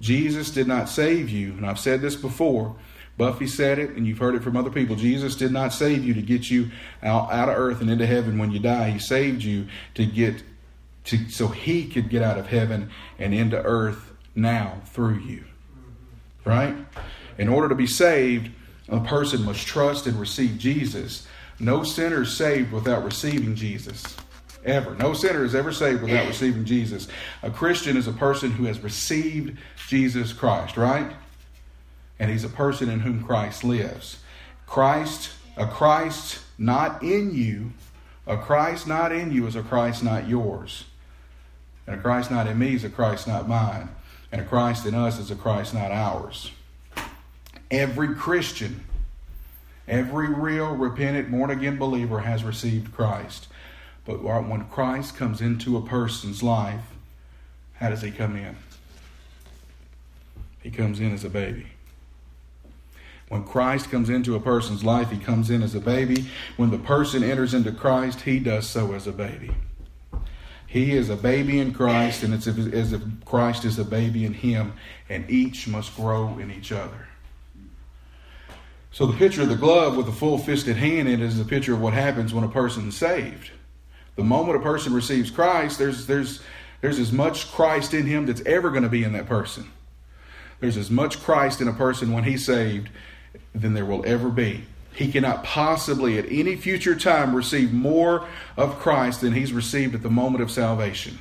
Jesus 0.00 0.50
did 0.50 0.68
not 0.68 0.88
save 0.88 1.28
you, 1.28 1.52
and 1.52 1.66
I've 1.66 1.78
said 1.78 2.00
this 2.00 2.14
before. 2.14 2.76
Buffy 3.16 3.48
said 3.48 3.80
it, 3.80 3.90
and 3.90 4.06
you've 4.06 4.18
heard 4.18 4.36
it 4.36 4.44
from 4.44 4.56
other 4.56 4.70
people. 4.70 4.94
Jesus 4.94 5.34
did 5.34 5.50
not 5.50 5.72
save 5.72 6.04
you 6.04 6.14
to 6.14 6.22
get 6.22 6.50
you 6.50 6.70
out, 7.02 7.32
out 7.32 7.48
of 7.48 7.56
earth 7.56 7.80
and 7.80 7.90
into 7.90 8.06
heaven 8.06 8.38
when 8.38 8.52
you 8.52 8.60
die. 8.60 8.90
He 8.90 8.98
saved 9.00 9.42
you 9.42 9.66
to 9.94 10.06
get 10.06 10.44
to 11.04 11.28
so 11.30 11.48
he 11.48 11.88
could 11.88 12.10
get 12.10 12.22
out 12.22 12.38
of 12.38 12.46
heaven 12.46 12.90
and 13.18 13.34
into 13.34 13.60
earth 13.60 14.12
now 14.36 14.80
through 14.86 15.18
you. 15.18 15.44
Right? 16.44 16.76
In 17.38 17.48
order 17.48 17.68
to 17.68 17.74
be 17.74 17.88
saved, 17.88 18.50
a 18.88 19.00
person 19.00 19.44
must 19.44 19.66
trust 19.66 20.06
and 20.06 20.18
receive 20.20 20.58
Jesus. 20.58 21.26
No 21.58 21.82
sinner 21.82 22.22
is 22.22 22.36
saved 22.36 22.72
without 22.72 23.04
receiving 23.04 23.56
Jesus. 23.56 24.16
Ever. 24.64 24.94
No 24.96 25.12
sinner 25.14 25.44
is 25.44 25.54
ever 25.54 25.72
saved 25.72 26.02
without 26.02 26.26
receiving 26.26 26.64
Jesus. 26.64 27.08
A 27.42 27.50
Christian 27.50 27.96
is 27.96 28.06
a 28.06 28.12
person 28.12 28.50
who 28.50 28.64
has 28.64 28.80
received 28.80 29.56
Jesus 29.88 30.32
Christ, 30.32 30.76
right? 30.76 31.12
And 32.18 32.30
he's 32.30 32.44
a 32.44 32.48
person 32.48 32.90
in 32.90 33.00
whom 33.00 33.24
Christ 33.24 33.64
lives. 33.64 34.18
Christ, 34.66 35.30
a 35.56 35.66
Christ 35.66 36.40
not 36.58 37.02
in 37.02 37.34
you, 37.34 37.72
a 38.26 38.36
Christ 38.36 38.86
not 38.86 39.10
in 39.10 39.32
you 39.32 39.46
is 39.46 39.56
a 39.56 39.62
Christ 39.62 40.02
not 40.02 40.28
yours. 40.28 40.84
And 41.86 41.98
a 41.98 42.02
Christ 42.02 42.30
not 42.30 42.46
in 42.46 42.58
me 42.58 42.74
is 42.74 42.84
a 42.84 42.90
Christ 42.90 43.26
not 43.26 43.48
mine. 43.48 43.88
And 44.30 44.42
a 44.42 44.44
Christ 44.44 44.84
in 44.84 44.94
us 44.94 45.18
is 45.18 45.30
a 45.30 45.34
Christ 45.34 45.72
not 45.72 45.90
ours. 45.90 46.50
Every 47.70 48.14
Christian, 48.14 48.84
every 49.86 50.28
real, 50.28 50.74
repentant, 50.74 51.30
born 51.30 51.50
again 51.50 51.78
believer 51.78 52.20
has 52.20 52.44
received 52.44 52.94
Christ. 52.94 53.48
But 54.08 54.22
when 54.22 54.64
Christ 54.70 55.16
comes 55.16 55.42
into 55.42 55.76
a 55.76 55.82
person's 55.82 56.42
life, 56.42 56.94
how 57.74 57.90
does 57.90 58.00
he 58.00 58.10
come 58.10 58.36
in? 58.36 58.56
He 60.62 60.70
comes 60.70 60.98
in 60.98 61.12
as 61.12 61.24
a 61.24 61.28
baby. 61.28 61.66
When 63.28 63.44
Christ 63.44 63.90
comes 63.90 64.08
into 64.08 64.34
a 64.34 64.40
person's 64.40 64.82
life, 64.82 65.10
he 65.10 65.18
comes 65.18 65.50
in 65.50 65.62
as 65.62 65.74
a 65.74 65.80
baby. 65.80 66.24
When 66.56 66.70
the 66.70 66.78
person 66.78 67.22
enters 67.22 67.52
into 67.52 67.70
Christ, 67.70 68.22
he 68.22 68.38
does 68.38 68.66
so 68.66 68.94
as 68.94 69.06
a 69.06 69.12
baby. 69.12 69.50
He 70.66 70.92
is 70.92 71.10
a 71.10 71.16
baby 71.16 71.58
in 71.58 71.74
Christ, 71.74 72.22
and 72.22 72.32
it's 72.32 72.46
as 72.46 72.94
if 72.94 73.02
Christ 73.26 73.66
is 73.66 73.78
a 73.78 73.84
baby 73.84 74.24
in 74.24 74.32
him, 74.32 74.72
and 75.10 75.30
each 75.30 75.68
must 75.68 75.94
grow 75.94 76.38
in 76.38 76.50
each 76.50 76.72
other. 76.72 77.08
So 78.90 79.04
the 79.04 79.18
picture 79.18 79.42
of 79.42 79.50
the 79.50 79.56
glove 79.56 79.98
with 79.98 80.06
the 80.06 80.12
full 80.12 80.38
fisted 80.38 80.76
hand 80.76 81.08
in 81.08 81.20
it 81.20 81.26
is 81.26 81.36
the 81.36 81.44
picture 81.44 81.74
of 81.74 81.82
what 81.82 81.92
happens 81.92 82.32
when 82.32 82.44
a 82.44 82.48
person 82.48 82.88
is 82.88 82.96
saved. 82.96 83.50
The 84.18 84.24
moment 84.24 84.56
a 84.56 84.60
person 84.60 84.92
receives 84.92 85.30
Christ, 85.30 85.78
there's, 85.78 86.06
there's, 86.06 86.42
there's 86.80 86.98
as 86.98 87.12
much 87.12 87.52
Christ 87.52 87.94
in 87.94 88.04
him 88.04 88.26
that's 88.26 88.40
ever 88.40 88.70
going 88.70 88.82
to 88.82 88.88
be 88.88 89.04
in 89.04 89.12
that 89.12 89.26
person. 89.26 89.70
There's 90.58 90.76
as 90.76 90.90
much 90.90 91.22
Christ 91.22 91.60
in 91.60 91.68
a 91.68 91.72
person 91.72 92.12
when 92.12 92.24
he's 92.24 92.44
saved 92.44 92.88
than 93.54 93.74
there 93.74 93.84
will 93.84 94.04
ever 94.04 94.28
be. 94.28 94.64
He 94.92 95.12
cannot 95.12 95.44
possibly 95.44 96.18
at 96.18 96.24
any 96.32 96.56
future 96.56 96.96
time 96.96 97.32
receive 97.32 97.72
more 97.72 98.26
of 98.56 98.80
Christ 98.80 99.20
than 99.20 99.34
he's 99.34 99.52
received 99.52 99.94
at 99.94 100.02
the 100.02 100.10
moment 100.10 100.42
of 100.42 100.50
salvation. 100.50 101.20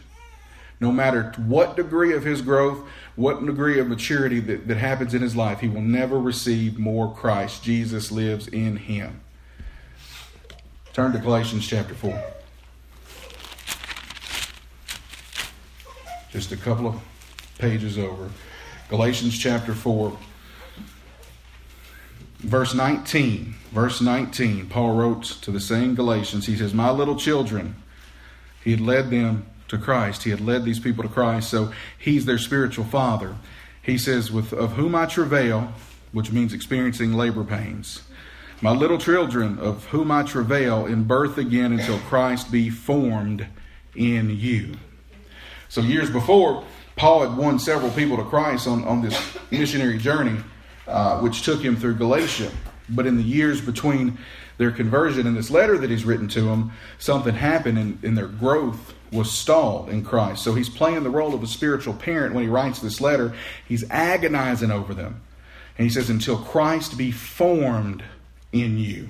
No 0.80 0.92
matter 0.92 1.34
what 1.38 1.76
degree 1.76 2.16
of 2.16 2.24
his 2.24 2.42
growth, 2.42 2.80
what 3.16 3.46
degree 3.46 3.80
of 3.80 3.88
maturity 3.88 4.40
that, 4.40 4.68
that 4.68 4.78
happens 4.78 5.14
in 5.14 5.22
his 5.22 5.36
life, 5.36 5.60
he 5.60 5.70
will 5.70 5.82
never 5.82 6.20
receive 6.20 6.80
more 6.80 7.14
Christ. 7.14 7.62
Jesus 7.62 8.12
lives 8.12 8.48
in 8.48 8.76
him. 8.76 9.22
Turn 10.94 11.12
to 11.12 11.20
Galatians 11.20 11.68
chapter 11.68 11.94
4. 11.94 12.37
Just 16.38 16.52
a 16.52 16.58
couple 16.58 16.86
of 16.86 17.02
pages 17.58 17.98
over. 17.98 18.30
Galatians 18.90 19.36
chapter 19.36 19.74
4, 19.74 20.16
verse 22.42 22.76
19. 22.76 23.56
Verse 23.72 24.02
19, 24.02 24.70
Paul 24.70 24.94
wrote 24.94 25.24
to 25.42 25.50
the 25.50 25.60
same 25.60 25.96
Galatians, 25.96 26.46
he 26.46 26.56
says, 26.56 26.76
My 26.76 26.92
little 26.92 27.16
children, 27.16 27.76
he 28.64 28.70
had 28.70 28.80
led 28.80 29.10
them 29.10 29.48
to 29.68 29.80
Christ. 29.80 30.26
He 30.26 30.30
had 30.30 30.40
led 30.40 30.64
these 30.64 30.80
people 30.80 31.04
to 31.04 31.10
Christ, 31.10 31.50
so 31.50 31.74
he's 31.98 32.26
their 32.26 32.38
spiritual 32.38 32.86
father. 32.86 33.36
He 33.82 33.98
says, 33.98 34.32
With 34.32 34.54
of 34.54 34.74
whom 34.74 34.94
I 34.94 35.08
travail, 35.08 35.74
which 36.12 36.32
means 36.32 36.54
experiencing 36.54 37.14
labor 37.14 37.44
pains. 37.44 38.04
My 38.62 38.72
little 38.72 39.00
children, 39.00 39.58
of 39.58 39.86
whom 39.86 40.12
I 40.12 40.22
travail 40.22 40.86
in 40.86 41.06
birth 41.06 41.40
again 41.40 41.74
until 41.74 41.98
Christ 41.98 42.52
be 42.52 42.70
formed 42.70 43.48
in 43.96 44.30
you. 44.30 44.76
So 45.70 45.82
years 45.82 46.10
before, 46.10 46.64
Paul 46.96 47.28
had 47.28 47.38
won 47.38 47.60
several 47.60 47.92
people 47.92 48.18
to 48.18 48.24
Christ 48.24 48.68
on, 48.68 48.84
on 48.86 49.02
this 49.02 49.38
missionary 49.52 49.98
journey, 49.98 50.40
uh, 50.88 51.20
which 51.20 51.44
took 51.44 51.62
him 51.62 51.76
through 51.76 51.96
Galatia. 51.96 52.52
But 52.90 53.06
in 53.06 53.18
the 53.18 53.24
years 53.24 53.62
between 53.62 54.18
their 54.58 54.72
conversion 54.72 55.28
and 55.28 55.36
this 55.36 55.52
letter 55.52 55.78
that 55.78 55.90
he's 55.90 56.06
written 56.06 56.28
to 56.30 56.42
them, 56.42 56.72
something 56.98 57.36
happened 57.36 57.78
and, 57.78 58.04
and 58.04 58.18
their 58.18 58.28
growth 58.28 58.94
was 59.12 59.32
stalled 59.32 59.90
in 59.90 60.04
Christ. 60.04 60.44
So 60.44 60.54
he's 60.54 60.70
playing 60.70 61.04
the 61.04 61.10
role 61.10 61.34
of 61.34 61.44
a 61.44 61.48
spiritual 61.48 61.94
parent 61.94 62.34
when 62.34 62.44
he 62.44 62.50
writes 62.50 62.80
this 62.80 63.00
letter. 63.00 63.34
He's 63.68 63.90
agonizing 63.90 64.72
over 64.72 64.94
them. 64.94 65.22
And 65.78 65.86
he 65.86 65.94
says, 65.94 66.10
Until 66.10 66.38
Christ 66.38 66.98
be 66.98 67.12
formed 67.12 68.04
in 68.52 68.78
you. 68.78 69.10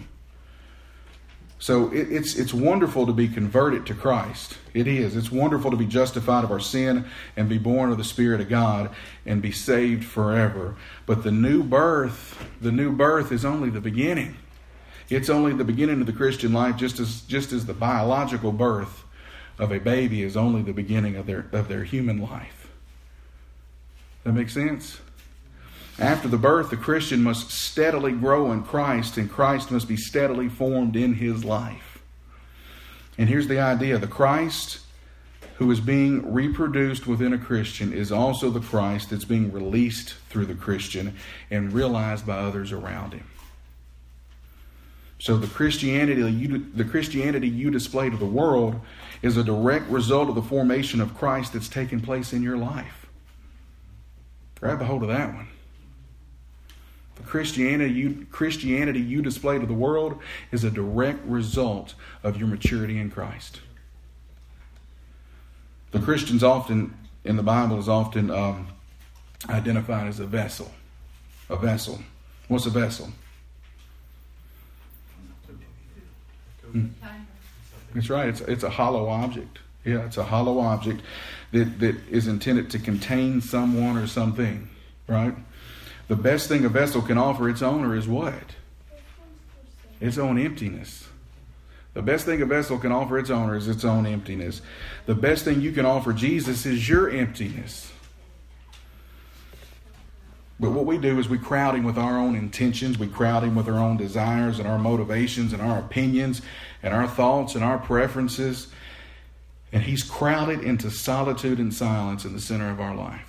So 1.59 1.91
it, 1.91 2.11
it's 2.11 2.35
it's 2.35 2.53
wonderful 2.53 3.07
to 3.07 3.13
be 3.13 3.27
converted 3.27 3.85
to 3.87 3.95
Christ. 3.95 4.57
It 4.73 4.87
is. 4.87 5.15
It's 5.15 5.31
wonderful 5.31 5.71
to 5.71 5.77
be 5.77 5.87
justified 5.87 6.43
of 6.43 6.51
our 6.51 6.59
sin 6.59 7.05
and 7.35 7.49
be 7.49 7.57
born 7.57 7.91
of 7.91 7.97
the 7.97 8.03
Spirit 8.03 8.41
of 8.41 8.49
God 8.49 8.91
and 9.25 9.41
be 9.41 9.51
saved 9.51 10.05
forever. 10.05 10.75
But 11.05 11.23
the 11.23 11.31
new 11.31 11.63
birth, 11.63 12.47
the 12.61 12.71
new 12.71 12.91
birth 12.91 13.31
is 13.31 13.43
only 13.43 13.69
the 13.69 13.81
beginning. 13.81 14.37
It's 15.09 15.29
only 15.29 15.53
the 15.53 15.63
beginning 15.63 16.01
of 16.01 16.05
the 16.05 16.13
Christian 16.13 16.53
life, 16.53 16.77
just 16.77 16.99
as 16.99 17.21
just 17.21 17.51
as 17.51 17.65
the 17.65 17.73
biological 17.73 18.51
birth 18.51 19.03
of 19.57 19.71
a 19.71 19.79
baby 19.79 20.21
is 20.21 20.37
only 20.37 20.61
the 20.61 20.73
beginning 20.73 21.15
of 21.15 21.25
their 21.25 21.47
of 21.51 21.69
their 21.69 21.83
human 21.83 22.21
life. 22.21 22.69
That 24.23 24.33
makes 24.33 24.53
sense? 24.53 24.99
After 25.99 26.27
the 26.27 26.37
birth, 26.37 26.69
the 26.69 26.77
Christian 26.77 27.23
must 27.23 27.49
steadily 27.49 28.11
grow 28.11 28.51
in 28.51 28.63
Christ, 28.63 29.17
and 29.17 29.29
Christ 29.29 29.71
must 29.71 29.87
be 29.87 29.97
steadily 29.97 30.47
formed 30.47 30.95
in 30.95 31.15
his 31.15 31.43
life. 31.43 32.03
And 33.17 33.27
here's 33.27 33.47
the 33.47 33.59
idea 33.59 33.97
the 33.97 34.07
Christ 34.07 34.79
who 35.55 35.71
is 35.71 35.79
being 35.79 36.31
reproduced 36.31 37.07
within 37.07 37.33
a 37.33 37.37
Christian 37.37 37.91
is 37.91 38.11
also 38.11 38.51
the 38.51 38.59
Christ 38.59 39.09
that's 39.09 39.25
being 39.25 39.51
released 39.51 40.13
through 40.29 40.45
the 40.45 40.53
Christian 40.53 41.15
and 41.49 41.73
realized 41.73 42.27
by 42.27 42.37
others 42.37 42.71
around 42.71 43.13
him. 43.13 43.25
So 45.17 45.35
the 45.35 45.47
Christianity 45.47 46.21
you, 46.31 46.67
the 46.75 46.85
Christianity 46.85 47.49
you 47.49 47.71
display 47.71 48.07
to 48.11 48.17
the 48.17 48.25
world 48.25 48.79
is 49.23 49.35
a 49.35 49.43
direct 49.43 49.89
result 49.89 50.29
of 50.29 50.35
the 50.35 50.43
formation 50.43 51.01
of 51.01 51.17
Christ 51.17 51.53
that's 51.53 51.67
taken 51.67 52.01
place 52.01 52.33
in 52.33 52.43
your 52.43 52.57
life. 52.57 53.07
Grab 54.59 54.79
a 54.79 54.85
hold 54.85 55.01
of 55.01 55.09
that 55.09 55.33
one. 55.33 55.47
The 57.17 57.23
Christianity 57.23 57.93
you, 57.93 58.27
Christianity 58.31 58.99
you 58.99 59.21
display 59.21 59.57
to 59.57 59.65
the 59.65 59.73
world 59.73 60.19
is 60.51 60.63
a 60.63 60.69
direct 60.71 61.25
result 61.25 61.95
of 62.23 62.37
your 62.37 62.47
maturity 62.47 62.99
in 62.99 63.09
Christ. 63.09 63.61
The 65.91 65.99
Christians 65.99 66.43
often, 66.43 66.93
in 67.23 67.35
the 67.35 67.43
Bible, 67.43 67.79
is 67.79 67.89
often 67.89 68.29
um, 68.29 68.67
identified 69.49 70.07
as 70.07 70.19
a 70.19 70.25
vessel. 70.25 70.71
A 71.49 71.55
vessel. 71.55 71.99
What's 72.47 72.65
a 72.65 72.69
vessel? 72.69 73.09
Hmm. 76.71 76.87
That's 77.93 78.09
right. 78.09 78.29
It's, 78.29 78.41
it's 78.41 78.63
a 78.63 78.69
hollow 78.69 79.07
object. 79.07 79.59
Yeah, 79.85 80.05
it's 80.05 80.17
a 80.17 80.23
hollow 80.23 80.59
object 80.59 81.01
that, 81.53 81.79
that 81.79 81.95
is 82.09 82.27
intended 82.27 82.69
to 82.71 82.79
contain 82.79 83.41
someone 83.41 83.97
or 83.97 84.05
something, 84.05 84.69
right? 85.07 85.33
The 86.07 86.15
best 86.15 86.47
thing 86.47 86.63
a 86.63 86.69
vessel 86.69 87.01
can 87.01 87.17
offer 87.17 87.49
its 87.49 87.61
owner 87.61 87.95
is 87.95 88.07
what? 88.07 88.55
Its 89.99 90.17
own 90.17 90.39
emptiness. 90.39 91.07
The 91.93 92.01
best 92.01 92.25
thing 92.25 92.41
a 92.41 92.45
vessel 92.45 92.77
can 92.77 92.91
offer 92.91 93.17
its 93.17 93.29
owner 93.29 93.55
is 93.55 93.67
its 93.67 93.83
own 93.83 94.05
emptiness. 94.05 94.61
The 95.07 95.15
best 95.15 95.43
thing 95.43 95.61
you 95.61 95.71
can 95.71 95.85
offer 95.85 96.13
Jesus 96.13 96.65
is 96.65 96.87
your 96.87 97.09
emptiness. 97.09 97.91
But 100.59 100.71
what 100.71 100.85
we 100.85 100.97
do 100.97 101.19
is 101.19 101.27
we 101.27 101.37
crowd 101.37 101.75
him 101.75 101.83
with 101.83 101.97
our 101.97 102.17
own 102.17 102.35
intentions, 102.35 102.97
we 102.97 103.07
crowd 103.07 103.43
him 103.43 103.55
with 103.55 103.67
our 103.67 103.79
own 103.79 103.97
desires 103.97 104.59
and 104.59 104.67
our 104.67 104.79
motivations 104.79 105.53
and 105.53 105.61
our 105.61 105.79
opinions 105.79 106.41
and 106.81 106.93
our 106.93 107.07
thoughts 107.07 107.53
and 107.55 107.63
our 107.63 107.77
preferences. 107.77 108.67
And 109.71 109.83
he's 109.83 110.03
crowded 110.03 110.61
into 110.61 110.89
solitude 110.89 111.59
and 111.59 111.73
silence 111.73 112.25
in 112.25 112.33
the 112.33 112.41
center 112.41 112.69
of 112.69 112.79
our 112.79 112.95
life. 112.95 113.26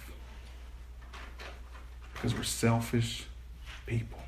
Because 2.18 2.34
we're 2.34 2.42
selfish 2.42 3.26
people 3.86 4.18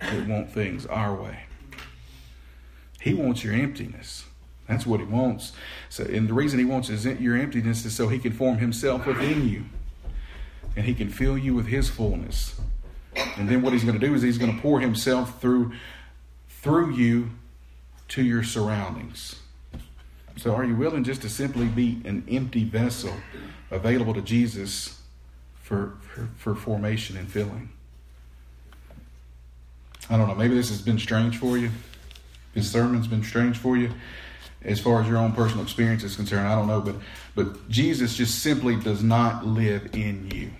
that 0.00 0.26
want 0.26 0.50
things 0.50 0.86
our 0.86 1.14
way. 1.14 1.44
He 3.00 3.14
wants 3.14 3.44
your 3.44 3.54
emptiness. 3.54 4.24
That's 4.68 4.86
what 4.86 5.00
he 5.00 5.06
wants. 5.06 5.52
So, 5.88 6.04
and 6.04 6.28
the 6.28 6.34
reason 6.34 6.58
he 6.58 6.64
wants 6.64 6.88
is 6.88 7.04
your 7.04 7.36
emptiness 7.36 7.84
is 7.84 7.94
so 7.94 8.08
he 8.08 8.18
can 8.18 8.32
form 8.32 8.58
himself 8.58 9.06
within 9.06 9.48
you, 9.48 9.64
and 10.76 10.86
he 10.86 10.94
can 10.94 11.10
fill 11.10 11.36
you 11.36 11.54
with 11.54 11.66
his 11.66 11.90
fullness. 11.90 12.58
And 13.36 13.48
then 13.48 13.60
what 13.60 13.72
he's 13.72 13.84
going 13.84 13.98
to 13.98 14.06
do 14.06 14.14
is 14.14 14.22
he's 14.22 14.38
going 14.38 14.54
to 14.54 14.62
pour 14.62 14.80
himself 14.80 15.40
through 15.40 15.72
through 16.48 16.94
you 16.94 17.30
to 18.08 18.22
your 18.22 18.44
surroundings. 18.44 19.36
So, 20.36 20.54
are 20.54 20.64
you 20.64 20.76
willing 20.76 21.04
just 21.04 21.22
to 21.22 21.28
simply 21.28 21.66
be 21.66 22.00
an 22.04 22.24
empty 22.30 22.64
vessel 22.64 23.12
available 23.70 24.14
to 24.14 24.22
Jesus 24.22 25.01
for, 25.72 25.94
for, 26.02 26.28
for 26.36 26.54
formation 26.54 27.16
and 27.16 27.26
filling. 27.30 27.70
I 30.10 30.18
don't 30.18 30.28
know, 30.28 30.34
maybe 30.34 30.54
this 30.54 30.68
has 30.68 30.82
been 30.82 30.98
strange 30.98 31.38
for 31.38 31.56
you. 31.56 31.70
This 32.52 32.70
sermon's 32.70 33.06
been 33.06 33.24
strange 33.24 33.56
for 33.56 33.78
you 33.78 33.90
as 34.60 34.78
far 34.78 35.00
as 35.00 35.08
your 35.08 35.16
own 35.16 35.32
personal 35.32 35.64
experience 35.64 36.02
is 36.02 36.14
concerned. 36.14 36.46
I 36.46 36.54
don't 36.54 36.66
know, 36.66 36.82
but 36.82 36.96
but 37.34 37.70
Jesus 37.70 38.14
just 38.14 38.40
simply 38.40 38.76
does 38.76 39.02
not 39.02 39.46
live 39.46 39.94
in 39.94 40.30
you. 40.30 40.50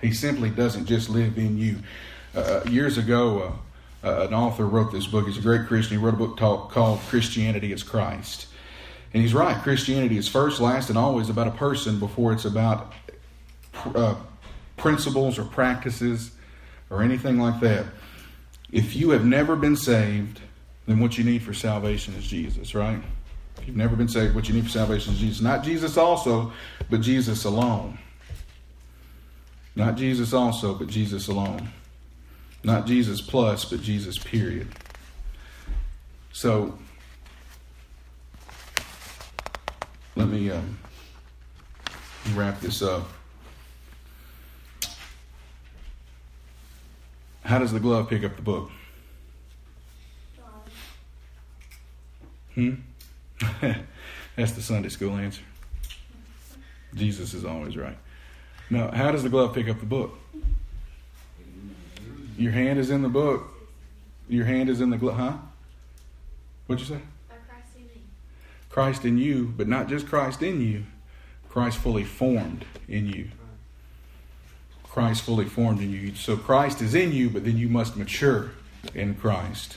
He 0.00 0.12
simply 0.14 0.48
doesn't 0.48 0.86
just 0.86 1.10
live 1.10 1.36
in 1.36 1.58
you. 1.58 1.80
Uh, 2.34 2.62
years 2.70 2.96
ago, 2.96 3.54
uh, 4.02 4.06
uh, 4.06 4.26
an 4.28 4.32
author 4.32 4.64
wrote 4.64 4.92
this 4.92 5.06
book. 5.06 5.26
He's 5.26 5.36
a 5.36 5.42
great 5.42 5.66
Christian. 5.66 5.98
He 5.98 6.02
wrote 6.02 6.14
a 6.14 6.16
book 6.16 6.38
talk, 6.38 6.72
called 6.72 7.00
Christianity 7.00 7.72
is 7.72 7.82
Christ. 7.82 8.46
And 9.12 9.22
he's 9.22 9.34
right. 9.34 9.60
Christianity 9.62 10.16
is 10.16 10.26
first, 10.26 10.58
last, 10.58 10.88
and 10.88 10.96
always 10.96 11.28
about 11.28 11.48
a 11.48 11.52
person 11.52 11.98
before 11.98 12.32
it's 12.32 12.46
about 12.46 12.92
uh, 13.94 14.14
principles 14.78 15.38
or 15.38 15.44
practices 15.44 16.30
or 16.90 17.02
anything 17.02 17.38
like 17.38 17.60
that. 17.60 17.86
If 18.70 18.96
you 18.96 19.10
have 19.10 19.24
never 19.24 19.56
been 19.56 19.76
saved, 19.76 20.40
then 20.86 21.00
what 21.00 21.18
you 21.18 21.24
need 21.24 21.42
for 21.42 21.52
salvation 21.52 22.14
is 22.14 22.26
Jesus, 22.26 22.74
right? 22.74 23.00
If 23.58 23.66
you've 23.66 23.76
never 23.76 23.96
been 23.96 24.08
saved, 24.08 24.34
what 24.34 24.48
you 24.48 24.54
need 24.54 24.64
for 24.64 24.70
salvation 24.70 25.12
is 25.14 25.20
Jesus. 25.20 25.40
Not 25.40 25.62
Jesus 25.62 25.96
also, 25.96 26.52
but 26.88 27.00
Jesus 27.00 27.44
alone. 27.44 27.98
Not 29.74 29.96
Jesus 29.96 30.32
also, 30.32 30.74
but 30.74 30.88
Jesus 30.88 31.28
alone. 31.28 31.68
Not 32.64 32.86
Jesus 32.86 33.20
plus, 33.20 33.64
but 33.64 33.80
Jesus 33.82 34.18
period. 34.18 34.68
So, 36.32 36.78
let 40.16 40.28
me 40.28 40.50
um, 40.50 40.78
wrap 42.34 42.60
this 42.60 42.82
up. 42.82 43.08
How 47.48 47.58
does 47.58 47.72
the 47.72 47.80
glove 47.80 48.10
pick 48.10 48.24
up 48.24 48.36
the 48.36 48.42
book? 48.42 48.70
Hmm? 52.54 52.74
That's 54.36 54.52
the 54.52 54.60
Sunday 54.60 54.90
school 54.90 55.16
answer. 55.16 55.40
Jesus 56.94 57.32
is 57.32 57.46
always 57.46 57.74
right. 57.74 57.96
Now, 58.68 58.90
how 58.90 59.12
does 59.12 59.22
the 59.22 59.30
glove 59.30 59.54
pick 59.54 59.66
up 59.66 59.80
the 59.80 59.86
book? 59.86 60.18
Your 62.36 62.52
hand 62.52 62.78
is 62.78 62.90
in 62.90 63.00
the 63.00 63.08
book. 63.08 63.48
Your 64.28 64.44
hand 64.44 64.68
is 64.68 64.82
in 64.82 64.90
the 64.90 64.98
glove. 64.98 65.16
Huh? 65.16 65.36
What'd 66.66 66.86
you 66.86 66.96
say? 66.96 67.00
Christ 67.48 67.68
in. 67.78 68.02
Christ 68.68 69.04
in 69.06 69.16
you, 69.16 69.54
but 69.56 69.66
not 69.66 69.88
just 69.88 70.06
Christ 70.06 70.42
in 70.42 70.60
you. 70.60 70.84
Christ 71.48 71.78
fully 71.78 72.04
formed 72.04 72.66
in 72.88 73.06
you. 73.06 73.30
Christ 74.98 75.22
fully 75.22 75.44
formed 75.44 75.80
in 75.80 75.92
you. 75.92 76.12
So 76.16 76.36
Christ 76.36 76.82
is 76.82 76.92
in 76.92 77.12
you, 77.12 77.30
but 77.30 77.44
then 77.44 77.56
you 77.56 77.68
must 77.68 77.96
mature 77.96 78.50
in 78.96 79.14
Christ. 79.14 79.76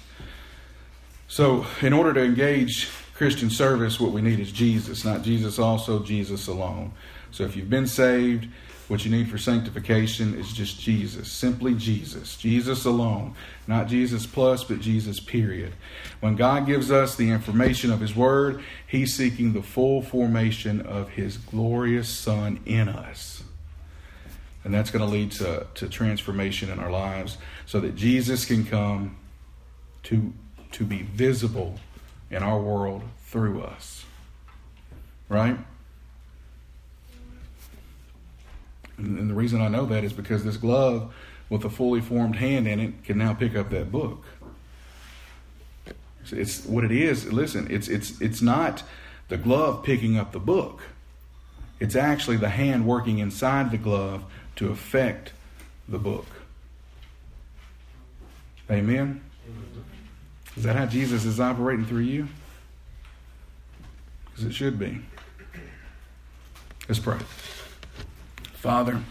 So, 1.28 1.68
in 1.80 1.94
order 1.94 2.12
to 2.12 2.24
engage 2.24 2.90
Christian 3.14 3.52
service, 3.52 4.00
what 4.00 4.14
we 4.14 4.24
need 4.24 4.40
is 4.40 4.52
Jesus, 4.52 5.06
not 5.06 5.22
Jesus 5.22 5.60
also, 5.60 6.00
Jesus 6.00 6.48
alone. 6.48 6.94
So, 7.30 7.44
if 7.44 7.56
you've 7.56 7.70
been 7.70 7.86
saved, 7.86 8.48
what 8.88 9.06
you 9.06 9.12
need 9.12 9.30
for 9.30 9.38
sanctification 9.38 10.34
is 10.34 10.52
just 10.54 10.80
Jesus, 10.80 11.32
simply 11.32 11.76
Jesus, 11.76 12.36
Jesus 12.36 12.86
alone, 12.86 13.36
not 13.68 13.88
Jesus 13.88 14.26
plus, 14.26 14.64
but 14.64 14.80
Jesus 14.80 15.20
period. 15.20 15.74
When 16.20 16.36
God 16.36 16.66
gives 16.66 16.90
us 16.90 17.16
the 17.16 17.30
information 17.30 17.92
of 17.92 18.00
His 18.00 18.16
Word, 18.16 18.64
He's 18.88 19.14
seeking 19.14 19.54
the 19.54 19.62
full 19.62 20.02
formation 20.02 20.82
of 20.82 21.10
His 21.10 21.38
glorious 21.38 22.10
Son 22.10 22.60
in 22.66 22.90
us. 22.90 23.44
And 24.64 24.74
that's 24.74 24.92
going 24.92 25.04
to 25.04 25.12
lead 25.12 25.32
to, 25.34 25.66
to 25.76 25.90
transformation 25.90 26.70
in 26.70 26.80
our 26.80 26.92
lives 26.92 27.38
so 27.66 27.80
that 27.80 27.96
Jesus 27.96 28.46
can 28.46 28.66
come 28.66 29.18
to, 30.04 30.34
to 30.74 30.84
be 30.84 31.02
visible 31.02 31.80
in 32.30 32.44
our 32.44 32.60
world 32.60 33.02
through 33.26 33.62
us. 33.62 34.06
Right? 35.30 35.58
And, 38.98 39.30
the 39.30 39.34
reason 39.34 39.62
I 39.62 39.68
know 39.68 39.86
that 39.88 40.04
is 40.04 40.14
because 40.14 40.44
this 40.44 40.58
glove 40.58 41.14
with 41.50 41.66
a 41.66 41.70
fully 41.70 42.02
formed 42.02 42.36
hand 42.36 42.68
in 42.68 42.80
it 42.80 43.04
can 43.04 43.18
now 43.18 43.34
pick 43.34 43.56
up 43.56 43.70
that 43.72 43.92
book. 43.92 44.24
It's 46.32 46.66
what 46.66 46.84
it 46.84 46.92
is. 46.92 47.32
Listen, 47.32 47.68
it's 47.70 47.88
it's 47.88 48.22
it's 48.22 48.42
not 48.42 48.84
the 49.28 49.38
glove 49.38 49.84
picking 49.84 50.18
up 50.18 50.32
the 50.32 50.40
book. 50.40 50.82
It's 51.80 51.96
actually 51.96 52.38
the 52.38 52.50
hand 52.50 52.86
working 52.86 53.18
inside 53.18 53.72
the 53.72 53.78
glove 53.78 54.24
to 54.62 54.70
affect 54.70 55.34
the 55.90 55.98
book. 55.98 56.28
Amen? 58.70 59.20
Is 60.56 60.62
that 60.64 60.76
how 60.76 60.86
Jesus 60.86 61.26
is 61.26 61.40
operating 61.40 61.84
through 61.84 62.02
you? 62.02 62.28
Because 64.26 64.46
it 64.46 64.54
should 64.54 64.78
be. 64.78 65.02
Let's 66.88 67.00
pray. 67.00 67.18
Father, 68.54 69.02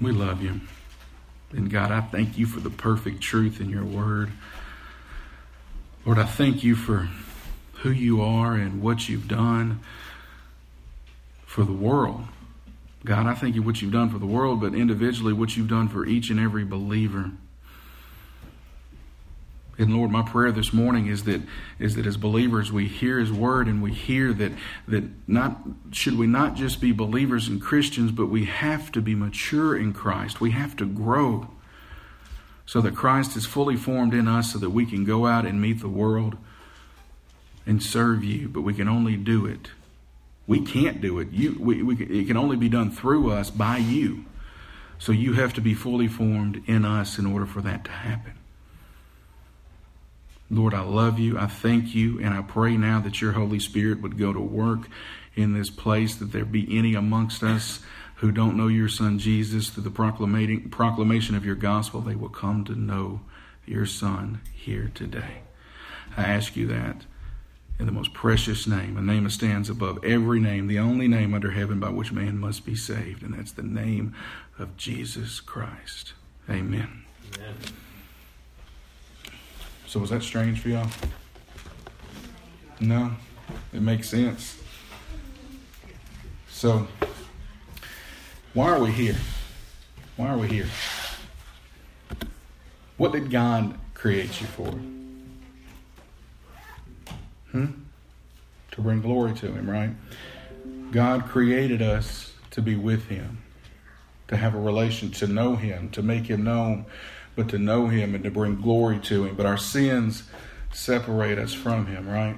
we 0.00 0.10
love 0.10 0.42
you. 0.42 0.60
And 1.52 1.70
God, 1.70 1.92
I 1.92 2.00
thank 2.00 2.36
you 2.36 2.46
for 2.46 2.58
the 2.58 2.70
perfect 2.70 3.20
truth 3.20 3.60
in 3.60 3.70
your 3.70 3.84
word. 3.84 4.32
Lord, 6.04 6.18
I 6.18 6.24
thank 6.24 6.64
you 6.64 6.74
for 6.74 7.10
who 7.74 7.92
you 7.92 8.22
are 8.22 8.54
and 8.54 8.82
what 8.82 9.08
you've 9.08 9.28
done 9.28 9.82
for 11.46 11.62
the 11.62 11.72
world. 11.72 12.24
God, 13.04 13.26
I 13.26 13.34
thank 13.34 13.54
you 13.54 13.62
what 13.62 13.82
you've 13.82 13.92
done 13.92 14.08
for 14.08 14.18
the 14.18 14.26
world, 14.26 14.60
but 14.60 14.74
individually 14.74 15.32
what 15.32 15.56
you've 15.56 15.68
done 15.68 15.88
for 15.88 16.06
each 16.06 16.30
and 16.30 16.40
every 16.40 16.64
believer. 16.64 17.32
And 19.76 19.94
Lord, 19.94 20.10
my 20.10 20.22
prayer 20.22 20.52
this 20.52 20.72
morning 20.72 21.06
is 21.08 21.24
that 21.24 21.42
is 21.78 21.96
that 21.96 22.06
as 22.06 22.16
believers 22.16 22.70
we 22.70 22.86
hear 22.86 23.18
His 23.18 23.32
word 23.32 23.66
and 23.66 23.82
we 23.82 23.92
hear 23.92 24.32
that 24.32 24.52
that 24.86 25.04
not 25.28 25.58
should 25.90 26.16
we 26.16 26.28
not 26.28 26.54
just 26.54 26.80
be 26.80 26.92
believers 26.92 27.48
and 27.48 27.60
Christians, 27.60 28.12
but 28.12 28.26
we 28.26 28.44
have 28.44 28.92
to 28.92 29.02
be 29.02 29.16
mature 29.16 29.76
in 29.76 29.92
Christ. 29.92 30.40
We 30.40 30.52
have 30.52 30.76
to 30.76 30.86
grow 30.86 31.48
so 32.66 32.80
that 32.80 32.94
Christ 32.94 33.36
is 33.36 33.46
fully 33.46 33.76
formed 33.76 34.14
in 34.14 34.28
us, 34.28 34.52
so 34.52 34.58
that 34.58 34.70
we 34.70 34.86
can 34.86 35.04
go 35.04 35.26
out 35.26 35.44
and 35.44 35.60
meet 35.60 35.80
the 35.80 35.88
world 35.88 36.36
and 37.66 37.82
serve 37.82 38.22
You. 38.22 38.48
But 38.48 38.62
we 38.62 38.74
can 38.74 38.88
only 38.88 39.16
do 39.16 39.44
it. 39.44 39.70
We 40.46 40.60
can't 40.60 41.00
do 41.00 41.18
it. 41.20 41.30
You, 41.30 41.56
we, 41.58 41.82
we, 41.82 41.94
it 41.96 42.26
can 42.26 42.36
only 42.36 42.56
be 42.56 42.68
done 42.68 42.90
through 42.90 43.32
us 43.32 43.50
by 43.50 43.78
You. 43.78 44.26
So 44.98 45.12
You 45.12 45.34
have 45.34 45.54
to 45.54 45.60
be 45.60 45.74
fully 45.74 46.08
formed 46.08 46.62
in 46.66 46.84
us 46.84 47.18
in 47.18 47.26
order 47.26 47.46
for 47.46 47.60
that 47.62 47.84
to 47.84 47.90
happen. 47.90 48.34
Lord, 50.50 50.74
I 50.74 50.82
love 50.82 51.18
you. 51.18 51.38
I 51.38 51.46
thank 51.46 51.94
you. 51.94 52.20
And 52.20 52.34
I 52.34 52.42
pray 52.42 52.76
now 52.76 53.00
that 53.00 53.20
your 53.20 53.32
Holy 53.32 53.58
Spirit 53.58 54.02
would 54.02 54.18
go 54.18 54.32
to 54.32 54.40
work 54.40 54.88
in 55.34 55.54
this 55.54 55.70
place, 55.70 56.14
that 56.16 56.32
there 56.32 56.44
be 56.44 56.76
any 56.78 56.94
amongst 56.94 57.42
us 57.42 57.80
who 58.16 58.30
don't 58.30 58.56
know 58.56 58.68
your 58.68 58.88
Son 58.88 59.18
Jesus 59.18 59.70
through 59.70 59.82
the 59.82 59.90
proclamation 59.90 61.34
of 61.34 61.44
your 61.44 61.56
gospel, 61.56 62.00
they 62.00 62.14
will 62.14 62.28
come 62.28 62.64
to 62.64 62.74
know 62.74 63.20
your 63.66 63.86
Son 63.86 64.40
here 64.54 64.90
today. 64.94 65.42
I 66.16 66.22
ask 66.22 66.54
you 66.54 66.66
that 66.68 67.04
in 67.78 67.86
the 67.86 67.92
most 67.92 68.14
precious 68.14 68.66
name, 68.66 68.96
a 68.96 69.02
name 69.02 69.24
that 69.24 69.30
stands 69.30 69.68
above 69.68 70.02
every 70.04 70.38
name, 70.40 70.68
the 70.68 70.78
only 70.78 71.08
name 71.08 71.34
under 71.34 71.50
heaven 71.50 71.80
by 71.80 71.88
which 71.88 72.12
man 72.12 72.38
must 72.38 72.64
be 72.64 72.76
saved, 72.76 73.22
and 73.22 73.34
that's 73.34 73.52
the 73.52 73.62
name 73.62 74.14
of 74.58 74.76
Jesus 74.76 75.40
Christ. 75.40 76.12
Amen. 76.48 77.04
Amen. 77.36 77.54
So 79.86 80.00
was 80.00 80.10
that 80.10 80.22
strange 80.22 80.60
for 80.60 80.68
y'all? 80.68 80.88
No, 82.80 83.12
it 83.72 83.82
makes 83.82 84.08
sense. 84.08 84.60
So, 86.48 86.86
why 88.52 88.70
are 88.70 88.80
we 88.80 88.90
here? 88.90 89.16
Why 90.16 90.28
are 90.28 90.38
we 90.38 90.48
here? 90.48 90.68
What 92.96 93.12
did 93.12 93.30
God 93.30 93.78
create 93.94 94.40
you 94.40 94.46
for? 94.46 94.72
Hmm? 97.54 97.66
To 98.72 98.80
bring 98.80 99.00
glory 99.00 99.32
to 99.34 99.52
Him, 99.52 99.70
right? 99.70 99.90
God 100.90 101.26
created 101.26 101.80
us 101.80 102.32
to 102.50 102.60
be 102.60 102.74
with 102.74 103.06
Him, 103.06 103.44
to 104.26 104.36
have 104.36 104.56
a 104.56 104.58
relation, 104.58 105.12
to 105.12 105.28
know 105.28 105.54
Him, 105.54 105.88
to 105.90 106.02
make 106.02 106.26
Him 106.26 106.42
known, 106.42 106.84
but 107.36 107.48
to 107.50 107.58
know 107.58 107.86
Him 107.86 108.12
and 108.16 108.24
to 108.24 108.30
bring 108.32 108.60
glory 108.60 108.98
to 109.04 109.26
Him. 109.26 109.36
But 109.36 109.46
our 109.46 109.56
sins 109.56 110.24
separate 110.72 111.38
us 111.38 111.54
from 111.54 111.86
Him, 111.86 112.08
right? 112.08 112.34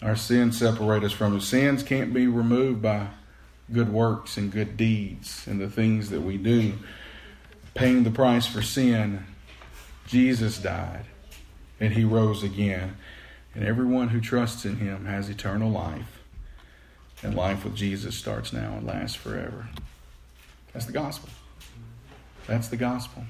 Our 0.00 0.14
sins 0.14 0.60
separate 0.60 1.02
us 1.02 1.10
from 1.10 1.32
Him. 1.32 1.40
Sins 1.40 1.82
can't 1.82 2.14
be 2.14 2.28
removed 2.28 2.82
by 2.82 3.08
good 3.72 3.92
works 3.92 4.36
and 4.36 4.52
good 4.52 4.76
deeds 4.76 5.44
and 5.48 5.60
the 5.60 5.68
things 5.68 6.10
that 6.10 6.20
we 6.20 6.36
do. 6.36 6.74
Paying 7.74 8.04
the 8.04 8.12
price 8.12 8.46
for 8.46 8.62
sin, 8.62 9.26
Jesus 10.06 10.58
died 10.58 11.06
and 11.80 11.94
He 11.94 12.04
rose 12.04 12.44
again. 12.44 12.96
And 13.54 13.64
everyone 13.64 14.08
who 14.08 14.20
trusts 14.20 14.64
in 14.64 14.76
Him 14.76 15.06
has 15.06 15.28
eternal 15.28 15.70
life. 15.70 16.22
And 17.22 17.34
life 17.34 17.64
with 17.64 17.74
Jesus 17.74 18.16
starts 18.16 18.52
now 18.52 18.74
and 18.76 18.86
lasts 18.86 19.16
forever. 19.16 19.68
That's 20.72 20.86
the 20.86 20.92
gospel. 20.92 21.28
That's 22.46 22.68
the 22.68 22.76
gospel. 22.76 23.24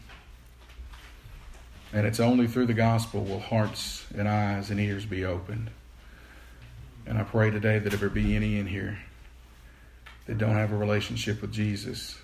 And 1.92 2.06
it's 2.06 2.20
only 2.20 2.46
through 2.46 2.66
the 2.66 2.74
gospel 2.74 3.24
will 3.24 3.40
hearts 3.40 4.06
and 4.16 4.28
eyes 4.28 4.70
and 4.70 4.78
ears 4.78 5.04
be 5.06 5.24
opened. 5.24 5.70
And 7.06 7.18
I 7.18 7.24
pray 7.24 7.50
today 7.50 7.78
that 7.78 7.92
if 7.92 8.00
there 8.00 8.08
be 8.08 8.36
any 8.36 8.58
in 8.58 8.66
here 8.66 8.98
that 10.26 10.38
don't 10.38 10.54
have 10.54 10.72
a 10.72 10.76
relationship 10.76 11.42
with 11.42 11.52
Jesus, 11.52 12.18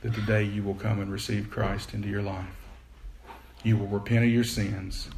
that 0.00 0.14
today 0.14 0.44
you 0.44 0.62
will 0.62 0.74
come 0.74 1.00
and 1.00 1.12
receive 1.12 1.50
Christ 1.50 1.92
into 1.92 2.08
your 2.08 2.22
life. 2.22 2.46
You 3.62 3.76
will 3.76 3.88
repent 3.88 4.24
of 4.24 4.30
your 4.30 4.44
sins. 4.44 5.10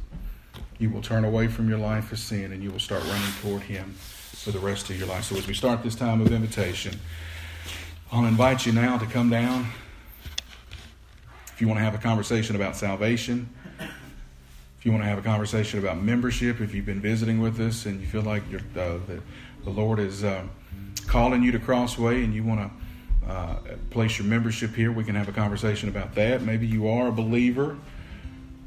You 0.77 0.89
will 0.89 1.01
turn 1.01 1.23
away 1.23 1.47
from 1.47 1.69
your 1.69 1.77
life 1.77 2.11
of 2.11 2.19
sin 2.19 2.51
and 2.51 2.61
you 2.61 2.69
will 2.69 2.79
start 2.79 3.03
running 3.05 3.31
toward 3.41 3.61
Him 3.61 3.93
for 3.93 4.51
the 4.51 4.59
rest 4.59 4.89
of 4.89 4.99
your 4.99 5.07
life. 5.07 5.23
So 5.23 5.37
as 5.37 5.47
we 5.47 5.53
start 5.53 5.83
this 5.83 5.95
time 5.95 6.21
of 6.21 6.31
invitation, 6.31 6.99
I'll 8.11 8.25
invite 8.25 8.65
you 8.65 8.73
now 8.73 8.97
to 8.97 9.05
come 9.05 9.29
down. 9.29 9.67
If 11.53 11.61
you 11.61 11.67
want 11.67 11.79
to 11.79 11.83
have 11.83 11.95
a 11.95 11.99
conversation 11.99 12.55
about 12.55 12.75
salvation, 12.75 13.49
if 13.79 14.85
you 14.85 14.91
want 14.91 15.03
to 15.03 15.07
have 15.07 15.17
a 15.17 15.21
conversation 15.21 15.79
about 15.79 16.01
membership, 16.01 16.59
if 16.59 16.75
you've 16.75 16.85
been 16.85 17.01
visiting 17.01 17.39
with 17.39 17.59
us 17.59 17.85
and 17.85 18.01
you 18.01 18.05
feel 18.05 18.21
like 18.21 18.43
uh, 18.53 18.99
the, 19.07 19.21
the 19.63 19.69
Lord 19.69 19.99
is 19.99 20.23
uh, 20.23 20.43
calling 21.07 21.41
you 21.41 21.51
to 21.53 21.59
Crossway 21.59 22.23
and 22.23 22.33
you 22.33 22.43
want 22.43 22.59
to 22.59 23.31
uh, 23.31 23.55
place 23.89 24.19
your 24.19 24.27
membership 24.27 24.75
here, 24.75 24.91
we 24.91 25.03
can 25.03 25.15
have 25.15 25.29
a 25.29 25.31
conversation 25.31 25.89
about 25.89 26.13
that. 26.15 26.41
Maybe 26.41 26.67
you 26.67 26.87
are 26.89 27.07
a 27.07 27.11
believer, 27.11 27.77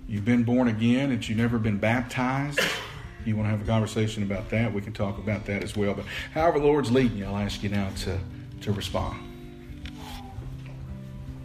you've 0.09 0.25
been 0.25 0.43
born 0.43 0.69
again, 0.69 1.13
and 1.13 1.29
you've 1.29 1.39
never 1.39 1.59
been 1.59 1.79
baptized. 1.79 2.61
You 3.25 3.37
want 3.37 3.47
to 3.47 3.51
have 3.51 3.61
a 3.61 3.65
conversation 3.65 4.23
about 4.23 4.49
that, 4.51 4.73
we 4.73 4.81
can 4.81 4.93
talk 4.93 5.19
about 5.19 5.45
that 5.47 5.63
as 5.63 5.77
well. 5.77 5.95
But 5.95 6.07
however 6.33 6.59
the 6.59 6.67
Lord's 6.67 6.91
leading 6.91 7.19
you, 7.19 7.27
I'll 7.27 7.37
ask 7.37 7.63
you 7.63 7.69
now 7.69 7.91
to, 8.05 8.19
to 8.63 8.73
respond. 8.73 9.28